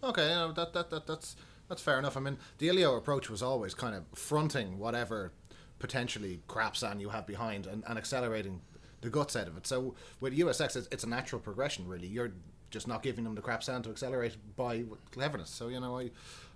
Okay, 0.04 0.30
you 0.30 0.36
know, 0.36 0.52
that, 0.54 0.74
that, 0.74 0.90
that 0.90 1.08
that's 1.08 1.36
that's 1.68 1.82
fair 1.82 2.00
enough. 2.00 2.18
I 2.18 2.20
mean, 2.20 2.38
the 2.58 2.70
Ilio 2.70 2.98
approach 2.98 3.30
was 3.30 3.42
always 3.42 3.74
kind 3.74 3.96
of 3.96 4.04
fronting 4.14 4.78
whatever 4.80 5.32
potentially 5.80 6.42
crap 6.48 6.78
SAN 6.78 7.00
you 7.00 7.10
have 7.10 7.26
behind 7.26 7.66
and, 7.66 7.84
and 7.88 7.98
accelerating 7.98 8.62
the 9.02 9.10
guts 9.10 9.36
out 9.36 9.48
of 9.48 9.58
it. 9.58 9.66
So 9.66 9.96
with 10.20 10.38
USX, 10.38 10.76
it's, 10.76 10.88
it's 10.92 11.04
a 11.04 11.10
natural 11.10 11.42
progression, 11.42 11.88
really. 11.88 12.08
You're 12.08 12.34
just 12.70 12.88
not 12.88 13.04
giving 13.04 13.24
them 13.24 13.36
the 13.36 13.42
crap 13.42 13.64
SAN 13.64 13.82
to 13.84 13.90
accelerate 13.90 14.38
by 14.56 14.84
cleverness. 15.12 15.50
So 15.50 15.68
you 15.68 15.80
know, 15.80 15.98
I, 15.98 16.12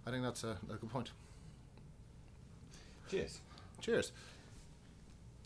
I 0.06 0.12
think 0.12 0.24
that's 0.24 0.44
a, 0.44 0.58
a 0.70 0.76
good 0.76 0.90
point. 0.90 1.12
Cheers. 3.10 3.42
Cheers. 3.82 4.12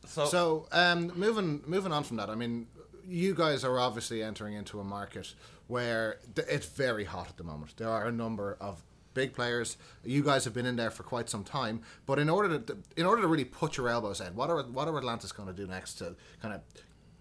So, 0.10 0.26
So, 0.26 0.68
um, 0.72 1.12
moving 1.16 1.62
moving 1.68 1.92
on 1.92 2.04
from 2.04 2.18
that, 2.18 2.30
I 2.30 2.36
mean, 2.36 2.68
you 3.08 3.36
guys 3.36 3.64
are 3.64 3.80
obviously 3.80 4.24
entering 4.24 4.56
into 4.56 4.80
a 4.80 4.84
market 4.84 5.36
where 5.68 6.18
th- 6.36 6.48
it's 6.50 6.66
very 6.66 7.06
hot 7.06 7.28
at 7.30 7.38
the 7.38 7.44
moment. 7.44 7.78
There 7.78 7.90
are 7.90 8.08
a 8.08 8.12
number 8.12 8.58
of 8.60 8.84
big 9.14 9.34
players. 9.34 9.78
You 10.04 10.24
guys 10.24 10.46
have 10.46 10.54
been 10.54 10.66
in 10.66 10.76
there 10.76 10.90
for 10.90 11.04
quite 11.04 11.30
some 11.30 11.44
time, 11.44 11.82
but 12.08 12.18
in 12.18 12.28
order 12.30 12.58
to 12.60 12.78
in 12.98 13.06
order 13.06 13.22
to 13.22 13.28
really 13.28 13.46
put 13.46 13.78
your 13.78 13.88
elbows 13.90 14.20
in, 14.20 14.36
what 14.36 14.50
are 14.50 14.64
what 14.64 14.88
are 14.88 14.98
Atlantis 14.98 15.32
going 15.32 15.48
to 15.48 15.54
do 15.54 15.68
next 15.68 15.96
to 15.96 16.16
kind 16.42 16.56
of 16.56 16.62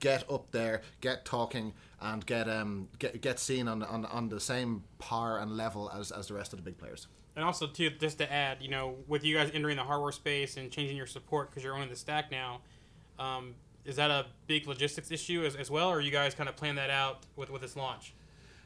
get 0.01 0.31
up 0.31 0.51
there, 0.51 0.81
get 1.01 1.25
talking, 1.25 1.75
and 2.01 2.25
get 2.25 2.49
um 2.49 2.89
get 2.99 3.21
get 3.21 3.39
seen 3.39 3.69
on 3.69 3.83
on, 3.83 4.07
on 4.07 4.29
the 4.31 4.41
same 4.41 4.85
par 4.99 5.39
and 5.39 5.57
level 5.59 5.91
as 5.95 6.11
as 6.11 6.29
the 6.29 6.35
rest 6.35 6.55
of 6.55 6.59
the 6.59 6.63
big 6.63 6.79
players? 6.79 7.07
And 7.37 7.45
also, 7.45 7.69
too, 7.69 7.91
just 7.91 8.19
to 8.19 8.33
add, 8.33 8.59
you 8.61 8.69
know, 8.69 8.97
with 9.07 9.23
you 9.23 9.37
guys 9.37 9.53
entering 9.55 9.77
the 9.77 9.85
hardware 9.85 10.11
space 10.11 10.57
and 10.57 10.73
changing 10.73 10.97
your 10.97 11.07
support 11.07 11.51
because 11.51 11.63
you're 11.63 11.77
owning 11.77 11.89
the 11.89 11.95
stack 11.95 12.33
now, 12.33 12.63
um, 13.19 13.55
is 13.85 13.97
that 13.97 14.11
a 14.11 14.27
big 14.47 14.67
logistics 14.67 15.11
issue 15.11 15.45
as, 15.45 15.57
as 15.57 15.71
well, 15.71 15.89
or 15.89 16.01
you 16.01 16.11
guys 16.11 16.35
kind 16.35 16.49
of 16.49 16.57
plan 16.57 16.77
that 16.77 16.91
out 16.91 17.25
with, 17.37 17.51
with 17.51 17.63
this 17.63 17.77
launch? 17.77 18.15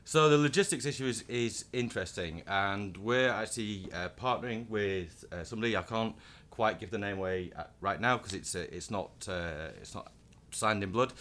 so 0.05 0.29
the 0.29 0.39
logistics 0.39 0.85
issue 0.85 1.07
is, 1.07 1.23
is 1.29 1.65
interesting, 1.73 2.43
and 2.47 2.97
we're 2.97 3.31
actually 3.31 3.89
uh, 3.93 4.09
partnering 4.21 4.69
with 4.69 5.25
uh, 5.31 5.45
somebody 5.45 5.77
I 5.77 5.83
can't 5.83 6.15
quite 6.51 6.81
give 6.81 6.91
the 6.91 6.99
name 6.99 7.19
away 7.19 7.53
uh, 7.57 7.65
right 7.81 8.01
now 8.01 8.19
because 8.19 8.35
it's 8.35 8.55
uh, 8.55 8.67
it's 8.71 8.91
not 8.91 9.11
uh, 9.29 9.69
it's 9.81 9.95
not 9.95 10.11
signed 10.51 10.83
in 10.83 10.91
blood. 10.91 11.13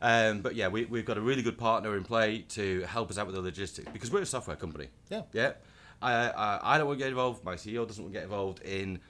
Um, 0.00 0.40
but 0.40 0.54
yeah, 0.54 0.68
we, 0.68 0.84
we've 0.84 1.04
got 1.04 1.18
a 1.18 1.20
really 1.20 1.42
good 1.42 1.58
partner 1.58 1.96
in 1.96 2.04
play 2.04 2.44
to 2.50 2.82
help 2.82 3.10
us 3.10 3.18
out 3.18 3.26
with 3.26 3.34
the 3.34 3.42
logistics 3.42 3.90
because 3.92 4.10
we're 4.10 4.22
a 4.22 4.26
software 4.26 4.56
company. 4.56 4.88
Yeah. 5.10 5.22
Yeah. 5.32 5.52
I, 6.02 6.28
I, 6.28 6.74
I 6.74 6.78
don't 6.78 6.86
want 6.86 6.98
to 6.98 7.04
get 7.04 7.08
involved. 7.08 7.42
My 7.42 7.54
CEO 7.54 7.86
doesn't 7.86 8.04
want 8.04 8.14
to 8.14 8.18
get 8.20 8.24
involved 8.24 8.62
in 8.62 9.00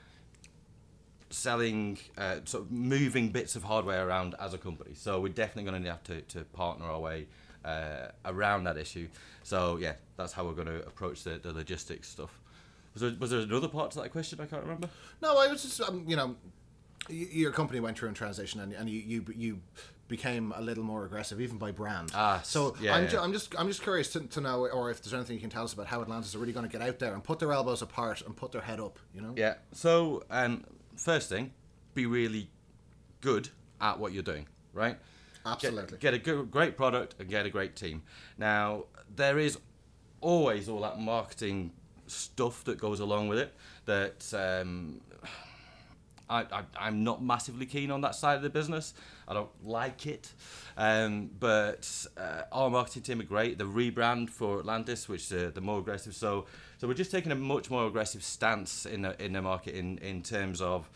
selling, 1.29 1.97
uh, 2.17 2.37
sort 2.45 2.63
of 2.63 2.71
moving 2.71 3.29
bits 3.29 3.55
of 3.55 3.63
hardware 3.63 4.07
around 4.07 4.35
as 4.39 4.53
a 4.53 4.57
company. 4.57 4.91
So 4.93 5.19
we're 5.19 5.33
definitely 5.33 5.69
going 5.69 5.83
to 5.83 5.89
have 5.89 6.03
to, 6.05 6.21
to 6.21 6.41
partner 6.45 6.85
our 6.85 6.99
way 6.99 7.27
uh, 7.65 8.07
around 8.25 8.63
that 8.65 8.77
issue. 8.77 9.07
So 9.43 9.77
yeah, 9.77 9.93
that's 10.15 10.33
how 10.33 10.45
we're 10.45 10.53
going 10.53 10.67
to 10.67 10.85
approach 10.85 11.23
the, 11.23 11.37
the 11.37 11.51
logistics 11.53 12.07
stuff. 12.09 12.39
Was 12.93 13.01
there, 13.01 13.11
was 13.19 13.29
there 13.31 13.39
another 13.41 13.67
part 13.67 13.91
to 13.91 13.99
that 14.01 14.11
question? 14.11 14.39
I 14.41 14.45
can't 14.45 14.63
remember. 14.63 14.89
No, 15.21 15.37
I 15.37 15.47
was 15.47 15.61
just 15.61 15.81
um, 15.81 16.03
you 16.07 16.15
know, 16.15 16.35
y- 17.09 17.27
your 17.31 17.51
company 17.51 17.79
went 17.79 17.97
through 17.97 18.09
a 18.09 18.13
transition 18.13 18.59
and, 18.59 18.73
and 18.73 18.89
you, 18.89 18.99
you 19.05 19.25
you 19.35 19.59
became 20.07 20.53
a 20.55 20.61
little 20.61 20.83
more 20.85 21.05
aggressive 21.05 21.39
even 21.41 21.57
by 21.57 21.69
brand. 21.69 22.11
Ah, 22.15 22.39
so 22.43 22.75
yeah, 22.81 22.95
I'm, 22.95 23.03
yeah. 23.03 23.09
Ju- 23.09 23.19
I'm 23.19 23.33
just 23.33 23.53
I'm 23.59 23.67
just 23.67 23.83
curious 23.83 24.11
to, 24.13 24.21
to 24.21 24.41
know 24.41 24.65
or 24.67 24.89
if 24.89 25.03
there's 25.03 25.13
anything 25.13 25.35
you 25.35 25.41
can 25.41 25.49
tell 25.49 25.63
us 25.65 25.73
about 25.73 25.85
how 25.87 26.01
Atlantis 26.01 26.33
are 26.33 26.39
really 26.39 26.53
going 26.53 26.65
to 26.65 26.71
get 26.71 26.81
out 26.81 26.97
there 26.97 27.13
and 27.13 27.23
put 27.23 27.37
their 27.39 27.51
elbows 27.51 27.81
apart 27.83 28.21
and 28.21 28.35
put 28.35 28.51
their 28.51 28.61
head 28.61 28.79
up. 28.79 28.97
You 29.13 29.21
know. 29.21 29.33
Yeah. 29.35 29.55
So, 29.73 30.23
um, 30.31 30.63
first 30.97 31.29
thing, 31.29 31.51
be 31.93 32.05
really 32.05 32.49
good 33.21 33.49
at 33.79 33.99
what 33.99 34.13
you're 34.13 34.23
doing, 34.23 34.47
right? 34.73 34.97
Absolutely. 35.45 35.97
Get, 35.97 35.99
get 35.99 36.13
a 36.13 36.17
good, 36.19 36.51
great 36.51 36.75
product 36.75 37.15
and 37.19 37.29
get 37.29 37.45
a 37.45 37.49
great 37.49 37.75
team. 37.75 38.03
Now, 38.37 38.85
there 39.15 39.39
is 39.39 39.57
always 40.21 40.67
all 40.67 40.81
that 40.81 40.99
marketing 40.99 41.71
stuff 42.07 42.63
that 42.65 42.77
goes 42.77 42.99
along 42.99 43.27
with 43.27 43.39
it 43.39 43.53
that 43.85 44.33
um, 44.33 45.01
I, 46.29 46.63
I'm 46.79 47.03
not 47.03 47.23
massively 47.23 47.65
keen 47.65 47.91
on 47.91 48.01
that 48.01 48.15
side 48.15 48.35
of 48.35 48.43
the 48.43 48.49
business. 48.49 48.93
I 49.27 49.33
don't 49.33 49.49
like 49.65 50.05
it. 50.05 50.31
Um, 50.77 51.29
but 51.39 52.07
uh, 52.17 52.43
our 52.51 52.69
marketing 52.69 53.03
team 53.03 53.19
are 53.19 53.23
great. 53.23 53.57
The 53.57 53.63
rebrand 53.63 54.29
for 54.29 54.59
Atlantis, 54.59 55.07
which 55.07 55.31
uh, 55.31 55.49
the 55.49 55.61
more 55.61 55.79
aggressive. 55.79 56.15
So, 56.15 56.45
so 56.77 56.87
we're 56.87 56.93
just 56.93 57.11
taking 57.11 57.31
a 57.31 57.35
much 57.35 57.69
more 57.69 57.87
aggressive 57.87 58.23
stance 58.23 58.85
in 58.85 59.03
the, 59.03 59.23
in 59.23 59.33
the 59.33 59.41
market 59.41 59.75
in, 59.75 59.97
in 59.99 60.21
terms 60.21 60.61
of 60.61 60.89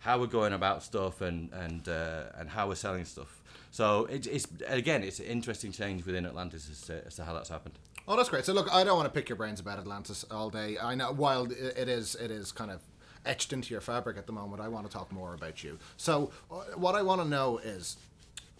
how 0.00 0.18
we're 0.18 0.26
going 0.26 0.52
about 0.52 0.82
stuff 0.82 1.20
and 1.20 1.52
and 1.52 1.88
uh, 1.88 2.24
and 2.38 2.48
how 2.48 2.68
we're 2.68 2.74
selling 2.74 3.04
stuff. 3.04 3.42
So 3.70 4.06
it, 4.06 4.26
it's 4.26 4.46
again, 4.68 5.02
it's 5.02 5.18
an 5.18 5.26
interesting 5.26 5.72
change 5.72 6.06
within 6.06 6.24
Atlantis 6.24 6.68
as 6.70 6.80
to, 6.82 7.06
as 7.06 7.16
to 7.16 7.24
how 7.24 7.34
that's 7.34 7.48
happened. 7.48 7.74
Oh, 8.08 8.16
that's 8.16 8.28
great. 8.28 8.44
So 8.44 8.52
look, 8.52 8.72
I 8.72 8.84
don't 8.84 8.96
want 8.96 9.12
to 9.12 9.12
pick 9.12 9.28
your 9.28 9.36
brains 9.36 9.58
about 9.58 9.78
Atlantis 9.78 10.24
all 10.30 10.48
day. 10.48 10.78
I 10.80 10.94
know 10.94 11.12
while 11.12 11.50
it 11.50 11.88
is 11.88 12.14
it 12.14 12.30
is 12.30 12.52
kind 12.52 12.70
of 12.70 12.80
etched 13.26 13.52
into 13.52 13.72
your 13.72 13.80
fabric 13.80 14.16
at 14.16 14.26
the 14.26 14.32
moment. 14.32 14.62
I 14.62 14.68
want 14.68 14.86
to 14.86 14.92
talk 14.92 15.12
more 15.12 15.34
about 15.34 15.62
you. 15.62 15.78
So, 15.96 16.30
uh, 16.50 16.62
what 16.76 16.94
I 16.94 17.02
want 17.02 17.20
to 17.20 17.28
know 17.28 17.58
is, 17.58 17.96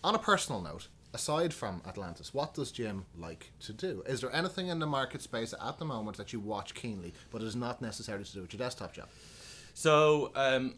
on 0.04 0.14
a 0.14 0.18
personal 0.18 0.60
note, 0.60 0.88
aside 1.14 1.54
from 1.54 1.80
Atlantis, 1.86 2.34
what 2.34 2.54
does 2.54 2.70
Jim 2.70 3.06
like 3.18 3.50
to 3.60 3.72
do? 3.72 4.02
Is 4.06 4.20
there 4.20 4.34
anything 4.34 4.68
in 4.68 4.78
the 4.78 4.86
market 4.86 5.22
space 5.22 5.54
at 5.64 5.78
the 5.78 5.84
moment 5.84 6.16
that 6.18 6.32
you 6.32 6.40
watch 6.40 6.74
keenly, 6.74 7.14
but 7.30 7.42
is 7.42 7.56
not 7.56 7.80
necessarily 7.80 8.24
to 8.24 8.32
do 8.32 8.40
with 8.42 8.52
your 8.52 8.58
desktop 8.58 8.92
job? 8.92 9.08
So, 9.72 10.32
um, 10.34 10.74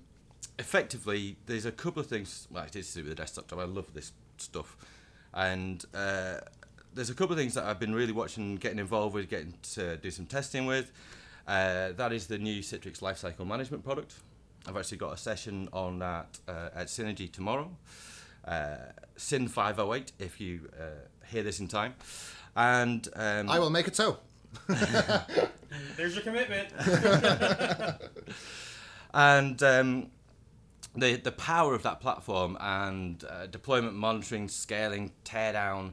effectively, 0.58 1.36
there's 1.46 1.66
a 1.66 1.72
couple 1.72 2.00
of 2.00 2.06
things. 2.06 2.46
Well, 2.50 2.64
it 2.64 2.76
is 2.76 2.88
to 2.92 2.98
do 2.98 3.04
with 3.04 3.16
the 3.16 3.22
desktop 3.22 3.48
job. 3.48 3.58
I 3.58 3.64
love 3.64 3.92
this 3.94 4.12
stuff, 4.36 4.76
and 5.34 5.84
uh, 5.94 6.38
there's 6.94 7.10
a 7.10 7.14
couple 7.14 7.32
of 7.32 7.38
things 7.38 7.54
that 7.54 7.64
I've 7.64 7.80
been 7.80 7.94
really 7.94 8.12
watching, 8.12 8.56
getting 8.56 8.78
involved 8.78 9.14
with, 9.14 9.28
getting 9.28 9.54
to 9.74 9.96
do 9.96 10.10
some 10.10 10.26
testing 10.26 10.66
with. 10.66 10.92
Uh, 11.48 11.92
that 11.92 12.12
is 12.12 12.26
the 12.26 12.36
new 12.36 12.60
Citrix 12.60 13.00
Lifecycle 13.00 13.46
Management 13.46 13.82
product. 13.82 14.14
I've 14.66 14.76
actually 14.76 14.98
got 14.98 15.14
a 15.14 15.16
session 15.16 15.70
on 15.72 15.98
that 16.00 16.38
uh, 16.46 16.68
at 16.74 16.88
Synergy 16.88 17.32
tomorrow. 17.32 17.70
Uh, 18.44 18.76
SYN 19.16 19.48
508, 19.48 20.12
if 20.18 20.42
you 20.42 20.68
uh, 20.78 21.06
hear 21.26 21.42
this 21.42 21.58
in 21.58 21.66
time. 21.66 21.94
And 22.54 23.08
um, 23.16 23.48
I 23.48 23.58
will 23.58 23.70
make 23.70 23.88
it 23.88 23.96
so. 23.96 24.18
There's 25.96 26.14
your 26.14 26.22
commitment. 26.22 26.68
and 29.14 29.62
um, 29.62 30.10
the 30.96 31.16
the 31.16 31.32
power 31.32 31.74
of 31.74 31.82
that 31.82 32.00
platform 32.00 32.56
and 32.60 33.24
uh, 33.24 33.46
deployment 33.46 33.94
monitoring, 33.94 34.48
scaling, 34.48 35.12
teardown, 35.24 35.92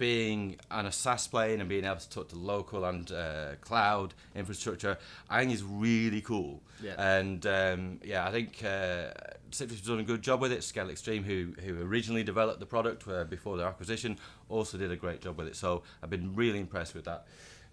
being 0.00 0.56
on 0.70 0.86
a 0.86 0.90
SaaS 0.90 1.28
plane 1.28 1.60
and 1.60 1.68
being 1.68 1.84
able 1.84 1.96
to 1.96 2.08
talk 2.08 2.30
to 2.30 2.36
local 2.36 2.86
and 2.86 3.12
uh, 3.12 3.56
cloud 3.60 4.14
infrastructure, 4.34 4.96
I 5.28 5.40
think 5.40 5.52
is 5.52 5.62
really 5.62 6.22
cool. 6.22 6.62
Yeah. 6.82 6.94
And 6.96 7.44
um, 7.44 8.00
yeah, 8.02 8.26
I 8.26 8.32
think 8.32 8.64
uh, 8.64 9.12
Citrix 9.50 9.70
has 9.70 9.80
done 9.82 10.00
a 10.00 10.02
good 10.02 10.22
job 10.22 10.40
with 10.40 10.52
it. 10.52 10.60
ScaleXtreme, 10.60 11.24
who 11.24 11.52
who 11.62 11.82
originally 11.82 12.24
developed 12.24 12.60
the 12.60 12.66
product 12.66 13.06
uh, 13.06 13.24
before 13.24 13.58
their 13.58 13.66
acquisition, 13.66 14.18
also 14.48 14.78
did 14.78 14.90
a 14.90 14.96
great 14.96 15.20
job 15.20 15.36
with 15.36 15.48
it. 15.48 15.54
So 15.54 15.82
I've 16.02 16.10
been 16.10 16.34
really 16.34 16.60
impressed 16.60 16.94
with 16.94 17.04
that. 17.04 17.26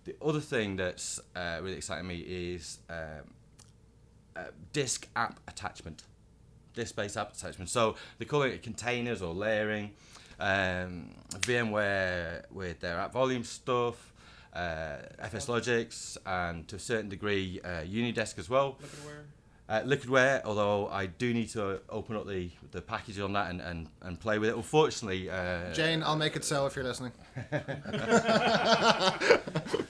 The 0.03 0.15
other 0.21 0.41
thing 0.41 0.75
that's 0.75 1.21
uh, 1.33 1.59
really 1.61 1.77
exciting 1.77 2.07
me 2.07 2.17
is 2.17 2.79
um, 2.89 3.33
uh, 4.35 4.43
disk 4.73 5.07
app 5.15 5.39
attachment, 5.47 6.03
disk-based 6.73 7.15
app 7.15 7.33
attachment. 7.33 7.69
So 7.69 7.95
they 8.17 8.25
call 8.25 8.41
it 8.41 8.61
containers 8.63 9.21
or 9.21 9.33
layering. 9.33 9.91
Um, 10.39 11.15
VMware 11.31 12.43
with 12.51 12.79
their 12.79 12.99
app 12.99 13.13
volume 13.13 13.43
stuff, 13.43 14.13
uh, 14.53 14.97
FSLogix, 15.23 16.17
and 16.25 16.67
to 16.67 16.75
a 16.75 16.79
certain 16.79 17.09
degree 17.09 17.59
uh, 17.63 17.81
Unidesk 17.81 18.37
as 18.37 18.49
well. 18.49 18.77
Liquidware. 18.81 19.23
Uh, 19.69 19.81
Liquidware, 19.81 20.41
although 20.45 20.87
I 20.87 21.07
do 21.07 21.33
need 21.33 21.49
to 21.49 21.81
open 21.89 22.15
up 22.15 22.25
the, 22.25 22.49
the 22.71 22.81
package 22.81 23.19
on 23.19 23.33
that 23.33 23.49
and, 23.49 23.59
and, 23.59 23.89
and 24.01 24.19
play 24.19 24.39
with 24.39 24.49
it. 24.49 24.55
Unfortunately, 24.55 25.29
uh, 25.29 25.73
Jane, 25.73 26.03
I'll 26.03 26.15
make 26.15 26.37
it 26.37 26.45
so 26.45 26.67
if 26.67 26.75
you're 26.75 26.85
listening. 26.85 27.11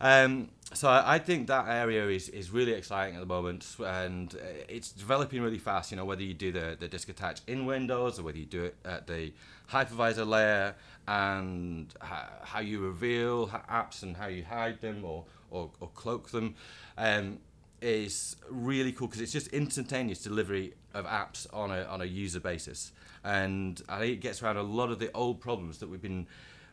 Um, 0.00 0.48
so 0.72 0.88
I, 0.88 1.18
think 1.18 1.48
that 1.48 1.66
area 1.68 2.06
is, 2.08 2.28
is 2.28 2.50
really 2.50 2.72
exciting 2.72 3.16
at 3.16 3.20
the 3.20 3.26
moment, 3.26 3.66
and 3.84 4.34
it's 4.68 4.92
developing 4.92 5.42
really 5.42 5.58
fast. 5.58 5.90
You 5.90 5.96
know, 5.96 6.04
whether 6.04 6.22
you 6.22 6.32
do 6.32 6.52
the, 6.52 6.76
the 6.78 6.86
disk 6.86 7.08
attach 7.08 7.40
in 7.48 7.66
Windows 7.66 8.18
or 8.18 8.22
whether 8.22 8.38
you 8.38 8.46
do 8.46 8.64
it 8.64 8.76
at 8.84 9.06
the 9.08 9.32
hypervisor 9.70 10.26
layer, 10.26 10.76
and 11.08 11.92
how, 12.00 12.60
you 12.60 12.78
reveal 12.78 13.48
apps 13.48 14.04
and 14.04 14.16
how 14.16 14.28
you 14.28 14.44
hide 14.44 14.80
them 14.80 15.04
or, 15.04 15.24
or, 15.50 15.70
or 15.80 15.88
cloak 15.88 16.30
them, 16.30 16.54
um, 16.96 17.38
is 17.82 18.36
really 18.48 18.92
cool 18.92 19.08
because 19.08 19.20
it's 19.20 19.32
just 19.32 19.48
instantaneous 19.48 20.22
delivery 20.22 20.74
of 20.94 21.04
apps 21.06 21.46
on 21.52 21.70
a 21.70 21.82
on 21.84 22.00
a 22.00 22.04
user 22.04 22.40
basis, 22.40 22.92
and 23.24 23.82
I 23.88 23.98
think 23.98 24.12
it 24.12 24.20
gets 24.20 24.42
around 24.42 24.56
a 24.56 24.62
lot 24.62 24.90
of 24.90 24.98
the 24.98 25.10
old 25.14 25.40
problems 25.40 25.78
that 25.78 25.88
we've 25.88 26.00
been 26.00 26.26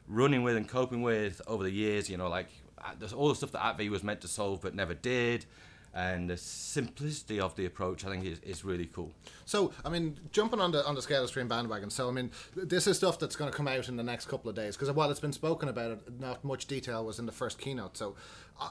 running 0.07 0.43
with 0.43 0.55
and 0.55 0.67
coping 0.67 1.01
with 1.01 1.41
over 1.47 1.63
the 1.63 1.71
years. 1.71 2.09
You 2.09 2.17
know, 2.17 2.29
like 2.29 2.49
there's 2.99 3.13
all 3.13 3.29
the 3.29 3.35
stuff 3.35 3.51
that 3.51 3.61
AppV 3.61 3.89
was 3.89 4.03
meant 4.03 4.21
to 4.21 4.27
solve 4.27 4.61
but 4.61 4.75
never 4.75 4.93
did, 4.93 5.45
and 5.93 6.29
the 6.29 6.37
simplicity 6.37 7.39
of 7.39 7.55
the 7.55 7.65
approach 7.65 8.05
I 8.05 8.09
think 8.09 8.25
is, 8.25 8.39
is 8.39 8.63
really 8.63 8.85
cool. 8.85 9.11
So, 9.45 9.71
I 9.83 9.89
mean, 9.89 10.19
jumping 10.31 10.59
on 10.59 10.71
the 10.71 10.85
on 10.85 10.95
the 10.95 11.01
ScaleXtreme 11.01 11.47
bandwagon. 11.47 11.89
So, 11.89 12.07
I 12.07 12.11
mean, 12.11 12.31
this 12.55 12.85
is 12.85 12.97
stuff 12.97 13.17
that's 13.17 13.35
going 13.35 13.49
to 13.51 13.55
come 13.55 13.67
out 13.67 13.89
in 13.89 13.95
the 13.95 14.03
next 14.03 14.27
couple 14.27 14.49
of 14.49 14.55
days 14.55 14.75
because 14.75 14.91
while 14.91 15.09
it's 15.09 15.19
been 15.19 15.33
spoken 15.33 15.69
about, 15.69 15.91
it, 15.91 16.19
not 16.19 16.43
much 16.43 16.67
detail 16.67 17.03
was 17.03 17.17
in 17.19 17.25
the 17.25 17.31
first 17.31 17.57
keynote. 17.57 17.97
So, 17.97 18.15
uh, 18.61 18.69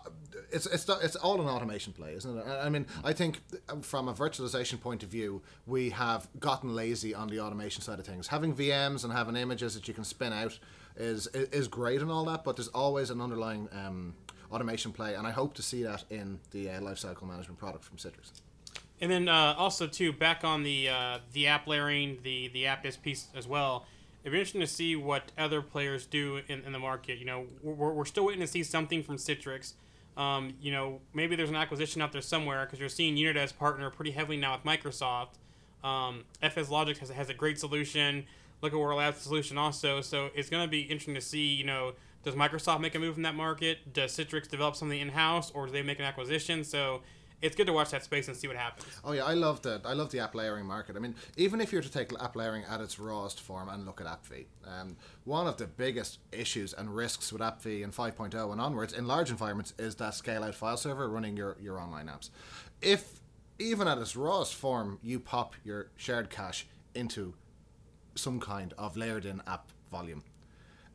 it's 0.52 0.66
it's 0.66 0.88
it's 0.88 1.16
all 1.16 1.40
an 1.40 1.48
automation 1.48 1.92
play, 1.92 2.14
isn't 2.14 2.38
it? 2.38 2.46
I 2.46 2.68
mean, 2.68 2.86
I 3.02 3.12
think 3.12 3.40
from 3.82 4.08
a 4.08 4.14
virtualization 4.14 4.80
point 4.80 5.02
of 5.02 5.08
view, 5.08 5.42
we 5.66 5.90
have 5.90 6.28
gotten 6.38 6.74
lazy 6.74 7.14
on 7.14 7.28
the 7.28 7.40
automation 7.40 7.82
side 7.82 7.98
of 7.98 8.06
things. 8.06 8.28
Having 8.28 8.54
VMs 8.54 9.02
and 9.04 9.12
having 9.12 9.36
images 9.36 9.74
that 9.74 9.88
you 9.88 9.94
can 9.94 10.04
spin 10.04 10.32
out 10.32 10.58
is 10.96 11.26
is 11.28 11.68
great 11.68 12.00
and 12.00 12.10
all 12.10 12.24
that, 12.26 12.44
but 12.44 12.56
there's 12.56 12.68
always 12.68 13.10
an 13.10 13.20
underlying 13.20 13.68
um, 13.72 14.14
automation 14.50 14.92
play, 14.92 15.14
and 15.14 15.26
I 15.26 15.30
hope 15.30 15.54
to 15.54 15.62
see 15.62 15.82
that 15.82 16.04
in 16.10 16.40
the 16.50 16.70
uh, 16.70 16.80
lifecycle 16.80 17.24
management 17.24 17.58
product 17.58 17.84
from 17.84 17.96
Citrix. 17.96 18.32
And 19.00 19.10
then 19.10 19.28
uh, 19.28 19.54
also 19.58 19.86
too, 19.86 20.12
back 20.12 20.44
on 20.44 20.62
the 20.62 20.88
uh, 20.88 21.18
the 21.32 21.46
app 21.46 21.66
layering, 21.66 22.18
the 22.22 22.48
the 22.48 22.66
app 22.66 22.82
disk 22.82 23.02
piece 23.02 23.28
as 23.34 23.46
well. 23.46 23.86
It'd 24.22 24.32
be 24.32 24.38
interesting 24.38 24.60
to 24.62 24.66
see 24.66 24.96
what 24.96 25.30
other 25.38 25.62
players 25.62 26.04
do 26.04 26.40
in, 26.48 26.64
in 26.64 26.72
the 26.72 26.80
market. 26.80 27.18
You 27.18 27.26
know, 27.26 27.46
we're, 27.62 27.92
we're 27.92 28.04
still 28.04 28.26
waiting 28.26 28.40
to 28.40 28.48
see 28.48 28.64
something 28.64 29.04
from 29.04 29.18
Citrix. 29.18 29.74
Um, 30.16 30.54
you 30.60 30.72
know, 30.72 31.00
maybe 31.14 31.36
there's 31.36 31.50
an 31.50 31.54
acquisition 31.54 32.02
out 32.02 32.10
there 32.10 32.22
somewhere 32.22 32.64
because 32.64 32.80
you're 32.80 32.88
seeing 32.88 33.14
Unidesk 33.14 33.56
partner 33.56 33.88
pretty 33.88 34.10
heavily 34.10 34.36
now 34.36 34.56
with 34.56 34.64
Microsoft. 34.64 35.34
Um, 35.84 36.24
FSLogix 36.42 36.98
has, 36.98 37.10
has 37.10 37.28
a 37.28 37.34
great 37.34 37.60
solution. 37.60 38.26
Liquidware 38.62 38.96
Labs 38.96 39.20
solution 39.20 39.58
also. 39.58 40.00
So 40.00 40.30
it's 40.34 40.48
going 40.48 40.64
to 40.64 40.70
be 40.70 40.82
interesting 40.82 41.14
to 41.14 41.20
see. 41.20 41.46
You 41.46 41.64
know, 41.64 41.92
does 42.22 42.34
Microsoft 42.34 42.80
make 42.80 42.94
a 42.94 42.98
move 42.98 43.16
in 43.16 43.22
that 43.22 43.34
market? 43.34 43.92
Does 43.92 44.16
Citrix 44.16 44.48
develop 44.48 44.76
something 44.76 45.00
in 45.00 45.10
house, 45.10 45.50
or 45.52 45.66
do 45.66 45.72
they 45.72 45.82
make 45.82 45.98
an 45.98 46.04
acquisition? 46.04 46.64
So 46.64 47.02
it's 47.42 47.54
good 47.54 47.66
to 47.66 47.72
watch 47.72 47.90
that 47.90 48.02
space 48.02 48.28
and 48.28 48.36
see 48.36 48.48
what 48.48 48.56
happens. 48.56 48.86
Oh 49.04 49.12
yeah, 49.12 49.24
I 49.24 49.34
love 49.34 49.62
the 49.62 49.80
I 49.84 49.92
love 49.92 50.10
the 50.10 50.20
app 50.20 50.34
layering 50.34 50.66
market. 50.66 50.96
I 50.96 51.00
mean, 51.00 51.14
even 51.36 51.60
if 51.60 51.72
you're 51.72 51.82
to 51.82 51.90
take 51.90 52.12
app 52.20 52.34
layering 52.34 52.64
at 52.64 52.80
its 52.80 52.98
rawest 52.98 53.40
form 53.40 53.68
and 53.68 53.84
look 53.84 54.00
at 54.00 54.06
AppV, 54.06 54.46
um, 54.66 54.96
one 55.24 55.46
of 55.46 55.56
the 55.56 55.66
biggest 55.66 56.18
issues 56.32 56.72
and 56.72 56.94
risks 56.94 57.32
with 57.32 57.42
AppV 57.42 57.82
in 57.82 57.92
5.0 57.92 58.52
and 58.52 58.60
onwards 58.60 58.92
in 58.92 59.06
large 59.06 59.30
environments 59.30 59.74
is 59.78 59.94
that 59.96 60.14
scale 60.14 60.44
out 60.44 60.54
file 60.54 60.76
server 60.76 61.08
running 61.08 61.36
your, 61.36 61.56
your 61.60 61.78
online 61.78 62.06
apps. 62.06 62.30
If 62.80 63.20
even 63.58 63.86
at 63.88 63.98
its 63.98 64.16
rawest 64.16 64.54
form 64.54 64.98
you 65.02 65.20
pop 65.20 65.54
your 65.64 65.90
shared 65.96 66.30
cache 66.30 66.66
into 66.94 67.34
some 68.16 68.40
kind 68.40 68.74
of 68.78 68.96
layered 68.96 69.24
in 69.24 69.42
app 69.46 69.70
volume, 69.90 70.24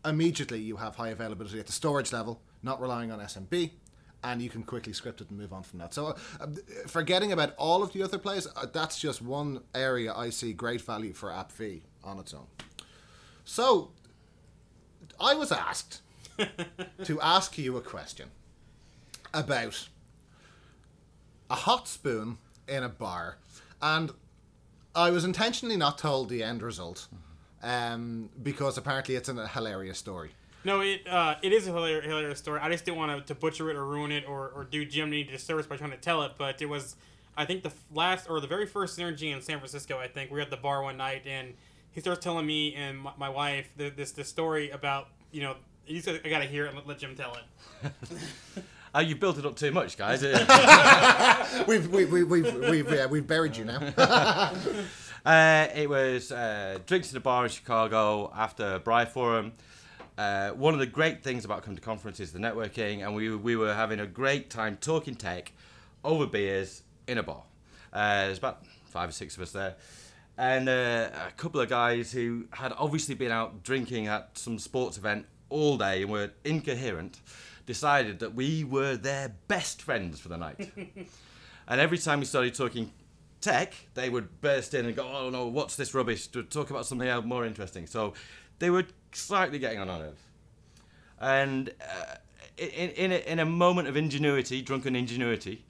immediately 0.06 0.60
you 0.60 0.78
have 0.78 0.96
high 0.96 1.10
availability 1.10 1.60
at 1.60 1.68
the 1.68 1.72
storage 1.72 2.12
level, 2.12 2.42
not 2.64 2.82
relying 2.82 3.12
on 3.12 3.20
SMB, 3.20 3.72
and 4.24 4.42
you 4.42 4.50
can 4.50 4.64
quickly 4.64 4.94
script 4.94 5.22
it 5.22 5.30
and 5.30 5.40
move 5.40 5.54
on 5.54 5.64
from 5.64 5.80
that. 5.80 5.94
So, 5.94 6.16
uh, 6.40 6.48
forgetting 6.88 7.32
about 7.32 7.54
all 7.58 7.82
of 7.82 7.94
the 7.94 8.04
other 8.04 8.18
plays, 8.18 8.48
uh, 8.56 8.66
that's 8.72 9.00
just 9.00 9.22
one 9.22 9.62
area 9.74 10.14
I 10.14 10.30
see 10.30 10.54
great 10.54 10.82
value 10.82 11.14
for 11.14 11.32
App 11.32 11.52
AppV 11.52 11.82
on 12.04 12.20
its 12.20 12.34
own. 12.34 12.48
So, 13.46 13.92
I 15.20 15.34
was 15.34 15.52
asked 15.52 16.02
to 17.04 17.22
ask 17.22 17.58
you 17.58 17.78
a 17.78 17.82
question 17.82 18.30
about 19.34 19.88
a 21.50 21.56
hot 21.56 21.88
spoon 21.88 22.38
in 22.68 22.84
a 22.84 22.90
bar, 22.90 23.38
and 23.82 24.12
I 24.96 25.10
was 25.12 25.24
intentionally 25.24 25.78
not 25.78 25.98
told 25.98 26.30
the 26.30 26.44
end 26.44 26.62
result 26.62 27.08
um, 27.64 28.30
because 28.42 28.78
apparently 28.78 29.16
it's 29.16 29.30
a 29.30 29.48
hilarious 29.48 29.98
story. 29.98 30.32
No, 30.64 30.82
it 30.82 31.08
uh, 31.08 31.36
it 31.42 31.54
is 31.54 31.68
a 31.68 31.72
hilarious, 31.72 32.06
hilarious 32.06 32.40
story. 32.40 32.60
I 32.62 32.70
just 32.70 32.86
didn't 32.86 32.98
want 32.98 33.26
to, 33.26 33.34
to 33.34 33.40
butcher 33.40 33.70
it 33.72 33.76
or 33.76 33.86
ruin 33.86 34.12
it 34.12 34.28
or, 34.28 34.50
or 34.50 34.64
do 34.64 34.86
Jim 34.86 35.08
any 35.08 35.24
disservice 35.24 35.66
by 35.66 35.78
trying 35.78 35.92
to 35.92 35.98
tell 35.98 36.22
it. 36.24 36.34
But 36.38 36.62
it 36.62 36.68
was, 36.68 36.96
I 37.36 37.46
think, 37.46 37.64
the 37.64 37.72
last 37.94 38.30
or 38.30 38.40
the 38.40 38.48
very 38.48 38.68
first 38.68 38.98
synergy 38.98 39.34
in 39.34 39.42
San 39.42 39.58
Francisco. 39.58 39.98
I 39.98 40.08
think 40.08 40.30
we 40.30 40.36
were 40.36 40.42
at 40.42 40.52
the 40.52 40.58
bar 40.58 40.84
one 40.84 40.98
night 40.98 41.24
and 41.26 41.56
he 41.92 42.00
starts 42.00 42.24
telling 42.24 42.46
me 42.46 42.76
and 42.76 43.00
my, 43.00 43.12
my 43.18 43.30
wife 43.30 43.70
the, 43.76 43.90
this 43.90 44.12
this 44.12 44.28
story 44.28 44.70
about 44.70 45.08
you 45.32 45.42
know. 45.42 45.56
He 45.84 46.00
said, 46.00 46.22
"I 46.24 46.30
gotta 46.30 46.46
hear 46.46 46.66
it 46.66 46.70
and 46.70 46.78
let, 46.78 46.88
let 46.88 47.00
Jim 47.00 47.16
tell 47.16 47.36
it." 47.36 47.92
Oh, 48.94 49.00
you 49.00 49.16
built 49.16 49.38
it 49.38 49.46
up 49.46 49.56
too 49.56 49.72
much, 49.72 49.98
guys. 49.98 50.22
we've 51.68 51.92
we, 51.92 52.06
we, 52.06 52.24
we've 52.24 52.54
we've 52.56 52.92
yeah, 52.92 53.06
we've 53.06 53.28
buried 53.28 53.58
you 53.58 53.66
now. 53.66 53.92
Uh, 55.24 55.68
it 55.76 55.88
was 55.88 56.32
uh, 56.32 56.80
drinks 56.88 57.12
in 57.12 57.18
a 57.18 57.20
bar 57.20 57.44
in 57.44 57.50
Chicago 57.52 58.34
after 58.36 58.80
BriForum. 58.80 59.52
Uh, 60.18 60.50
one 60.50 60.74
of 60.74 60.80
the 60.80 60.88
great 60.88 61.24
things 61.24 61.46
about 61.46 61.62
coming 61.62 61.76
to 61.76 61.82
conferences 61.84 62.30
is 62.30 62.34
the 62.34 62.40
networking, 62.40 63.06
and 63.06 63.16
we 63.16 63.36
we 63.36 63.56
were 63.56 63.72
having 63.72 64.00
a 64.00 64.08
great 64.08 64.50
time 64.50 64.78
talking 64.78 65.14
tech 65.14 65.52
over 66.04 66.26
beers 66.26 66.82
in 67.08 67.20
a 67.20 67.24
bar. 67.24 67.44
Uh, 67.94 68.26
there's 68.26 68.40
about 68.40 68.66
five 68.86 69.10
or 69.10 69.12
six 69.12 69.36
of 69.36 69.44
us 69.44 69.52
there, 69.52 69.76
and 70.40 70.68
uh, 70.68 71.10
a 71.28 71.32
couple 71.38 71.62
of 71.62 71.70
guys 71.70 72.12
who 72.12 72.46
had 72.50 72.74
obviously 72.76 73.14
been 73.14 73.32
out 73.32 73.62
drinking 73.62 74.08
at 74.08 74.36
some 74.40 74.58
sports 74.58 74.98
event 74.98 75.28
all 75.50 75.78
day 75.78 76.02
and 76.02 76.12
were 76.12 76.32
incoherent, 76.44 77.20
decided 77.74 78.20
that 78.20 78.34
we 78.36 78.64
were 78.64 78.96
their 78.96 79.28
best 79.48 79.82
friends 79.82 80.20
for 80.20 80.30
the 80.30 80.38
night. 80.38 80.72
And 81.68 81.80
every 81.80 81.98
time 81.98 82.20
we 82.20 82.26
started 82.26 82.54
talking 82.54 82.92
tech, 83.40 83.74
they 83.94 84.10
would 84.10 84.42
burst 84.42 84.74
in 84.74 84.86
and 84.86 84.96
go, 84.96 85.08
"Oh 85.08 85.30
no, 85.30 85.48
what's 85.48 85.76
this 85.78 85.94
rubbish?" 85.94 86.28
To 86.34 86.44
talk 86.44 86.70
about 86.70 86.86
something 86.86 87.08
else 87.08 87.24
more 87.24 87.46
interesting. 87.46 87.88
So 87.88 88.14
they 88.60 88.70
were 88.70 88.86
slightly 89.14 89.60
getting 89.60 89.80
on 89.80 89.90
our 89.90 90.00
nerves. 90.00 90.22
And 91.20 91.70
uh, 91.80 92.16
in 92.58 92.90
in 93.04 93.12
a, 93.12 93.20
in 93.34 93.40
a 93.40 93.46
moment 93.46 93.88
of 93.88 93.96
ingenuity, 93.96 94.62
drunken 94.62 94.96
ingenuity, 94.96 95.64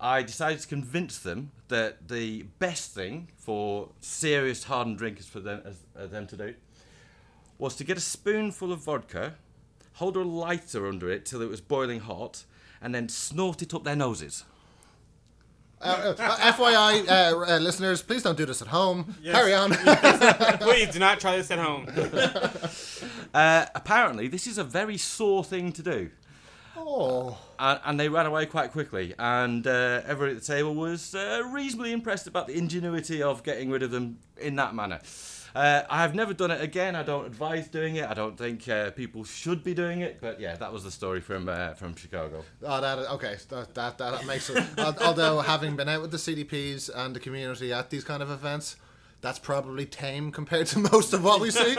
I 0.00 0.22
decided 0.22 0.60
to 0.60 0.68
convince 0.68 1.18
them 1.18 1.52
that 1.68 2.08
the 2.08 2.42
best 2.58 2.92
thing 2.92 3.28
for 3.36 3.90
serious 4.00 4.64
hardened 4.64 4.98
drinkers 4.98 5.26
for 5.26 5.40
them 5.40 5.62
as, 5.64 5.76
uh, 5.96 6.06
them 6.06 6.26
to 6.26 6.36
do 6.36 6.54
was 7.58 7.76
to 7.76 7.84
get 7.84 7.96
a 7.96 8.00
spoonful 8.00 8.72
of 8.72 8.80
vodka, 8.80 9.34
hold 9.96 10.16
a 10.16 10.22
lighter 10.22 10.86
under 10.86 11.10
it 11.10 11.24
till 11.26 11.42
it 11.42 11.48
was 11.48 11.60
boiling 11.60 12.00
hot, 12.00 12.44
and 12.80 12.94
then 12.94 13.08
snort 13.08 13.62
it 13.62 13.74
up 13.74 13.84
their 13.84 13.96
noses. 13.96 14.44
Uh, 15.80 16.14
uh, 16.18 16.36
FYI, 16.52 17.06
uh, 17.06 17.12
uh, 17.12 17.58
listeners, 17.58 18.00
please 18.02 18.22
don't 18.22 18.36
do 18.38 18.46
this 18.46 18.62
at 18.62 18.68
home. 18.68 19.14
Yes. 19.22 19.34
Carry 19.34 19.52
on. 19.52 19.70
Please 20.60 20.88
do 20.90 20.98
not 20.98 21.20
try 21.20 21.36
this 21.36 21.50
at 21.50 21.58
home. 21.58 21.86
Uh, 23.34 23.66
apparently, 23.74 24.28
this 24.28 24.46
is 24.46 24.56
a 24.56 24.64
very 24.64 24.96
sore 24.96 25.44
thing 25.44 25.70
to 25.70 25.82
do. 25.82 26.10
oh. 26.78 27.36
And, 27.58 27.80
and 27.84 28.00
they 28.00 28.08
ran 28.08 28.24
away 28.24 28.46
quite 28.46 28.72
quickly, 28.72 29.12
and 29.18 29.66
uh, 29.66 30.00
everyone 30.06 30.34
at 30.34 30.40
the 30.42 30.46
table 30.46 30.74
was 30.74 31.14
uh, 31.14 31.42
reasonably 31.52 31.92
impressed 31.92 32.26
about 32.26 32.46
the 32.46 32.56
ingenuity 32.56 33.22
of 33.22 33.42
getting 33.42 33.68
rid 33.70 33.82
of 33.82 33.90
them 33.90 34.18
in 34.40 34.56
that 34.56 34.74
manner. 34.74 35.00
Uh, 35.56 35.86
I 35.88 36.02
have 36.02 36.14
never 36.14 36.34
done 36.34 36.50
it 36.50 36.60
again. 36.60 36.94
I 36.94 37.02
don't 37.02 37.24
advise 37.24 37.66
doing 37.68 37.96
it. 37.96 38.06
I 38.06 38.12
don't 38.12 38.36
think 38.36 38.68
uh, 38.68 38.90
people 38.90 39.24
should 39.24 39.64
be 39.64 39.72
doing 39.72 40.02
it. 40.02 40.18
But 40.20 40.38
yeah, 40.38 40.54
that 40.56 40.70
was 40.70 40.84
the 40.84 40.90
story 40.90 41.22
from 41.22 41.48
uh, 41.48 41.72
from 41.72 41.96
Chicago. 41.96 42.44
Oh, 42.62 42.78
that 42.82 42.98
okay. 43.12 43.36
That 43.48 43.74
that, 43.74 43.96
that 43.96 44.26
makes 44.26 44.50
it. 44.50 44.62
Although 44.78 45.40
having 45.40 45.74
been 45.74 45.88
out 45.88 46.02
with 46.02 46.10
the 46.10 46.18
CTPs 46.18 46.90
and 46.94 47.16
the 47.16 47.20
community 47.20 47.72
at 47.72 47.88
these 47.88 48.04
kind 48.04 48.22
of 48.22 48.30
events, 48.30 48.76
that's 49.22 49.38
probably 49.38 49.86
tame 49.86 50.30
compared 50.30 50.66
to 50.66 50.78
most 50.92 51.14
of 51.14 51.24
what 51.24 51.40
we 51.40 51.50
see. 51.50 51.74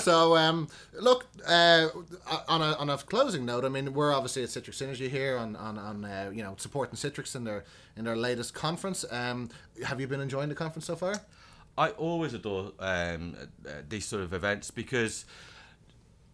so, 0.00 0.36
um, 0.36 0.68
look, 1.00 1.26
uh, 1.48 1.88
on 2.48 2.60
a 2.60 2.74
on 2.74 2.90
a 2.90 2.98
closing 2.98 3.46
note, 3.46 3.64
I 3.64 3.70
mean, 3.70 3.94
we're 3.94 4.12
obviously 4.12 4.42
at 4.42 4.50
Citrix 4.50 4.82
Synergy 4.82 5.08
here 5.08 5.38
on 5.38 5.56
on, 5.56 5.78
on 5.78 6.04
uh, 6.04 6.30
you 6.34 6.42
know 6.42 6.54
supporting 6.58 6.96
Citrix 6.96 7.34
in 7.34 7.44
their 7.44 7.64
in 7.96 8.04
their 8.04 8.16
latest 8.16 8.52
conference. 8.52 9.06
Um, 9.10 9.48
have 9.86 10.02
you 10.02 10.06
been 10.06 10.20
enjoying 10.20 10.50
the 10.50 10.54
conference 10.54 10.84
so 10.84 10.96
far? 10.96 11.14
I 11.76 11.90
always 11.90 12.34
adore 12.34 12.72
um, 12.78 13.36
uh, 13.66 13.70
these 13.88 14.04
sort 14.04 14.22
of 14.22 14.34
events 14.34 14.70
because 14.70 15.24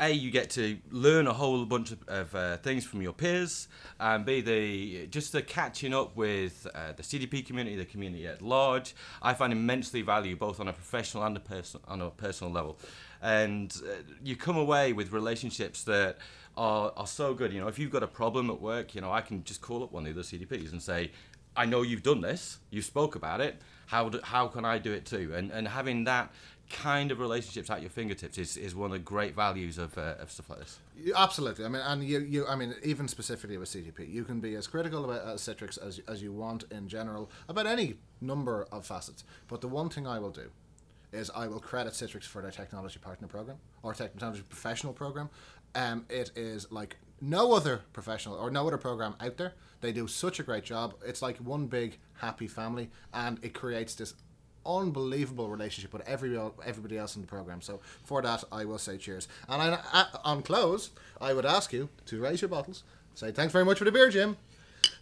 a 0.01 0.11
you 0.11 0.31
get 0.31 0.51
to 0.51 0.79
learn 0.91 1.27
a 1.27 1.33
whole 1.33 1.65
bunch 1.65 1.91
of, 1.91 2.09
of 2.09 2.35
uh, 2.35 2.57
things 2.59 2.85
from 2.85 3.03
your 3.03 3.13
peers, 3.13 3.69
and 3.99 4.25
b 4.25 4.41
the 4.41 5.07
just 5.09 5.33
the 5.33 5.43
catching 5.43 5.93
up 5.93 6.17
with 6.17 6.67
uh, 6.75 6.93
the 6.93 7.03
CTP 7.03 7.45
community, 7.47 7.77
the 7.77 7.85
community 7.85 8.27
at 8.27 8.43
large. 8.43 8.95
I 9.23 9.35
find 9.35 9.53
immensely 9.53 10.03
value 10.03 10.37
both 10.37 10.61
on 10.61 10.69
a 10.69 10.73
professional 10.73 11.25
and 11.25 11.37
a 11.37 11.41
person 11.41 11.81
on 11.89 12.01
a 12.01 12.11
personal 12.11 12.53
level, 12.53 12.79
and 13.23 13.75
uh, 13.85 14.03
you 14.23 14.37
come 14.37 14.57
away 14.57 14.93
with 14.93 15.13
relationships 15.13 15.85
that. 15.85 16.19
Are, 16.57 16.93
are 16.97 17.07
so 17.07 17.35
good, 17.35 17.53
you 17.53 17.61
know. 17.61 17.69
If 17.69 17.79
you've 17.79 17.93
got 17.93 18.03
a 18.03 18.09
problem 18.09 18.51
at 18.51 18.61
work, 18.61 18.93
you 18.97 19.01
know, 19.01 19.13
I 19.13 19.21
can 19.21 19.45
just 19.45 19.61
call 19.61 19.85
up 19.85 19.93
one 19.93 20.05
of 20.05 20.13
the 20.13 20.21
other 20.21 20.29
CTPs 20.29 20.73
and 20.73 20.83
say, 20.83 21.13
I 21.57 21.67
know 21.67 21.83
you've 21.83 22.03
done 22.03 22.21
this, 22.21 22.59
you 22.71 22.83
spoke 22.83 23.15
about 23.15 23.41
it. 23.41 23.63
How 23.89 24.09
do, 24.09 24.21
how 24.23 24.49
can 24.49 24.65
I 24.65 24.79
do 24.79 24.93
it 24.93 25.05
too? 25.05 25.33
And 25.35 25.51
and 25.51 25.67
having 25.67 26.05
that 26.05 26.31
kind 26.71 27.11
of 27.11 27.19
relationships 27.19 27.71
at 27.71 27.81
your 27.81 27.91
fingertips 27.91 28.39
is, 28.39 28.57
is 28.57 28.75
one 28.75 28.87
of 28.87 28.93
the 28.93 28.99
great 28.99 29.35
values 29.35 29.79
of, 29.79 29.97
uh, 29.97 30.15
of 30.21 30.31
stuff 30.31 30.51
like 30.51 30.59
this. 30.59 30.79
Absolutely. 31.17 31.65
I 31.65 31.69
mean, 31.69 31.83
and 31.83 32.05
you, 32.05 32.21
you, 32.21 32.47
I 32.47 32.57
mean, 32.57 32.75
even 32.83 33.09
specifically 33.09 33.57
with 33.57 33.71
CTP, 33.71 34.11
you 34.13 34.25
can 34.25 34.41
be 34.41 34.55
as 34.55 34.67
critical 34.67 35.05
about 35.05 35.23
uh, 35.23 35.35
Citrix 35.35 35.79
as, 35.85 36.01
as 36.09 36.23
you 36.23 36.33
want 36.33 36.65
in 36.71 36.89
general 36.89 37.31
about 37.49 37.67
any 37.67 37.95
number 38.21 38.67
of 38.71 38.87
facets. 38.87 39.25
But 39.49 39.61
the 39.61 39.69
one 39.69 39.89
thing 39.89 40.07
I 40.07 40.19
will 40.19 40.31
do 40.31 40.51
is 41.13 41.31
I 41.35 41.47
will 41.47 41.61
credit 41.61 41.95
Citrix 41.95 42.25
for 42.25 42.43
their 42.43 42.51
technology 42.51 42.99
partner 42.99 43.29
program 43.29 43.57
or 43.83 43.95
technology 43.95 44.43
professional 44.43 44.93
program. 44.93 45.31
Um, 45.75 46.05
it 46.11 46.33
is 46.37 46.71
like 46.71 46.97
no 47.21 47.53
other 47.53 47.83
professional 47.93 48.37
or 48.37 48.51
no 48.51 48.67
other 48.67 48.79
program 48.79 49.15
out 49.21 49.37
there. 49.37 49.55
They 49.81 49.93
do 49.93 50.09
such 50.09 50.41
a 50.41 50.43
great 50.43 50.65
job. 50.65 50.95
It's 51.07 51.23
like 51.23 51.37
one 51.39 51.67
big 51.67 51.99
happy 52.15 52.49
family, 52.49 52.91
and 53.15 53.39
it 53.43 53.55
creates 53.55 53.95
this 53.95 54.15
unbelievable 54.67 55.49
relationship 55.49 55.93
with 55.93 56.07
every 56.07 56.39
everybody 56.65 56.99
else 56.99 57.17
in 57.17 57.23
the 57.23 57.29
program. 57.29 57.61
So 57.61 57.81
for 58.05 58.21
that, 58.23 58.45
I 58.53 58.65
will 58.65 58.79
say 58.79 58.99
cheers. 58.99 59.29
And 59.49 59.63
I, 59.93 60.07
on 60.25 60.43
close, 60.43 60.91
I 61.21 61.33
would 61.33 61.47
ask 61.47 61.73
you 61.73 61.89
to 62.07 62.21
raise 62.21 62.43
your 62.43 62.49
bottles. 62.49 62.83
Say 63.15 63.31
thanks 63.33 63.53
very 63.53 63.65
much 63.65 63.79
for 63.79 63.85
the 63.85 63.93
beer, 63.93 64.11
Jim. 64.11 64.37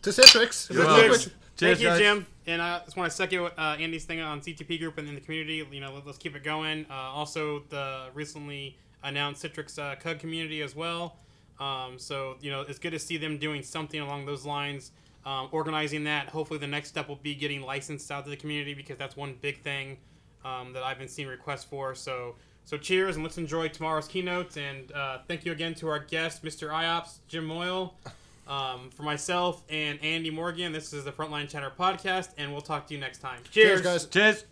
To 0.03 0.11
Citrix. 0.11 0.71
You're 0.71 0.81
Which- 0.81 0.87
welcome. 0.87 1.11
which- 1.11 1.29
Thank 1.59 1.81
you, 1.81 1.87
guys. 1.87 1.99
Jim. 1.99 2.27
And 2.47 2.61
I 2.61 2.81
just 2.85 2.99
want 2.99 3.11
to 3.11 3.17
second 3.17 3.51
uh, 3.57 3.77
Andy's 3.81 4.05
thing 4.05 4.21
on 4.21 4.43
CTP 4.43 4.79
group 4.79 4.99
and 4.99 5.09
in 5.09 5.15
the 5.15 5.23
community. 5.23 5.67
You 5.71 5.81
know, 5.81 5.95
let, 5.95 6.07
us 6.07 6.19
keep 6.19 6.37
it 6.37 6.45
going. 6.45 6.85
Uh, 6.91 6.93
also, 6.93 7.63
the 7.71 8.09
recently 8.13 8.77
announced 9.03 9.43
Citrix 9.43 9.79
uh, 9.79 9.97
CUG 9.97 10.19
community 10.19 10.61
as 10.61 10.77
well. 10.77 11.17
Um, 11.59 11.99
so 11.99 12.37
you 12.41 12.51
know, 12.51 12.63
it's 12.63 12.79
good 12.79 12.93
to 12.93 12.99
see 12.99 13.17
them 13.17 13.39
doing 13.39 13.63
something 13.63 14.01
along 14.01 14.27
those 14.27 14.45
lines, 14.45 14.93
um, 15.25 15.49
organizing 15.53 16.05
that. 16.05 16.29
Hopefully, 16.29 16.59
the 16.59 16.67
next 16.67 16.89
step 16.89 17.09
will 17.09 17.17
be 17.17 17.35
getting 17.35 17.63
licensed 17.63 18.11
out 18.11 18.25
to 18.25 18.31
the 18.31 18.37
community 18.37 18.75
because 18.75 18.97
that's 18.99 19.17
one 19.17 19.37
big 19.41 19.63
thing 19.63 19.99
um, 20.45 20.73
that 20.73 20.83
I've 20.83 20.99
been 20.99 21.09
seeing 21.09 21.29
requests 21.29 21.65
for. 21.65 21.95
So. 21.95 22.37
So 22.69 22.77
cheers 22.77 23.15
and 23.15 23.23
let's 23.25 23.39
enjoy 23.39 23.69
tomorrow's 23.69 24.09
keynote. 24.09 24.57
and 24.57 24.91
uh, 24.91 25.19
thank 25.29 25.45
you 25.45 25.53
again 25.53 25.73
to 25.77 25.87
our 25.87 26.01
guest, 26.01 26.43
Mr. 26.43 26.71
IOPS, 26.71 27.19
Jim 27.29 27.45
Moyle. 27.47 27.95
Um, 28.49 28.91
for 28.91 29.03
myself 29.03 29.65
and 29.69 29.99
Andy 30.05 30.31
Morgan, 30.31 30.73
this 30.73 30.93
is 30.93 31.05
the 31.05 31.11
Frontline 31.11 31.49
Chatter 31.49 31.73
podcast, 31.77 32.29
and 32.39 32.53
we'll 32.53 32.61
talk 32.61 32.87
to 32.87 32.95
you 32.95 33.01
next 33.01 33.19
time. 33.19 33.41
Cheers, 33.51 33.81
guys. 33.81 34.07
Cheers! 34.07 34.45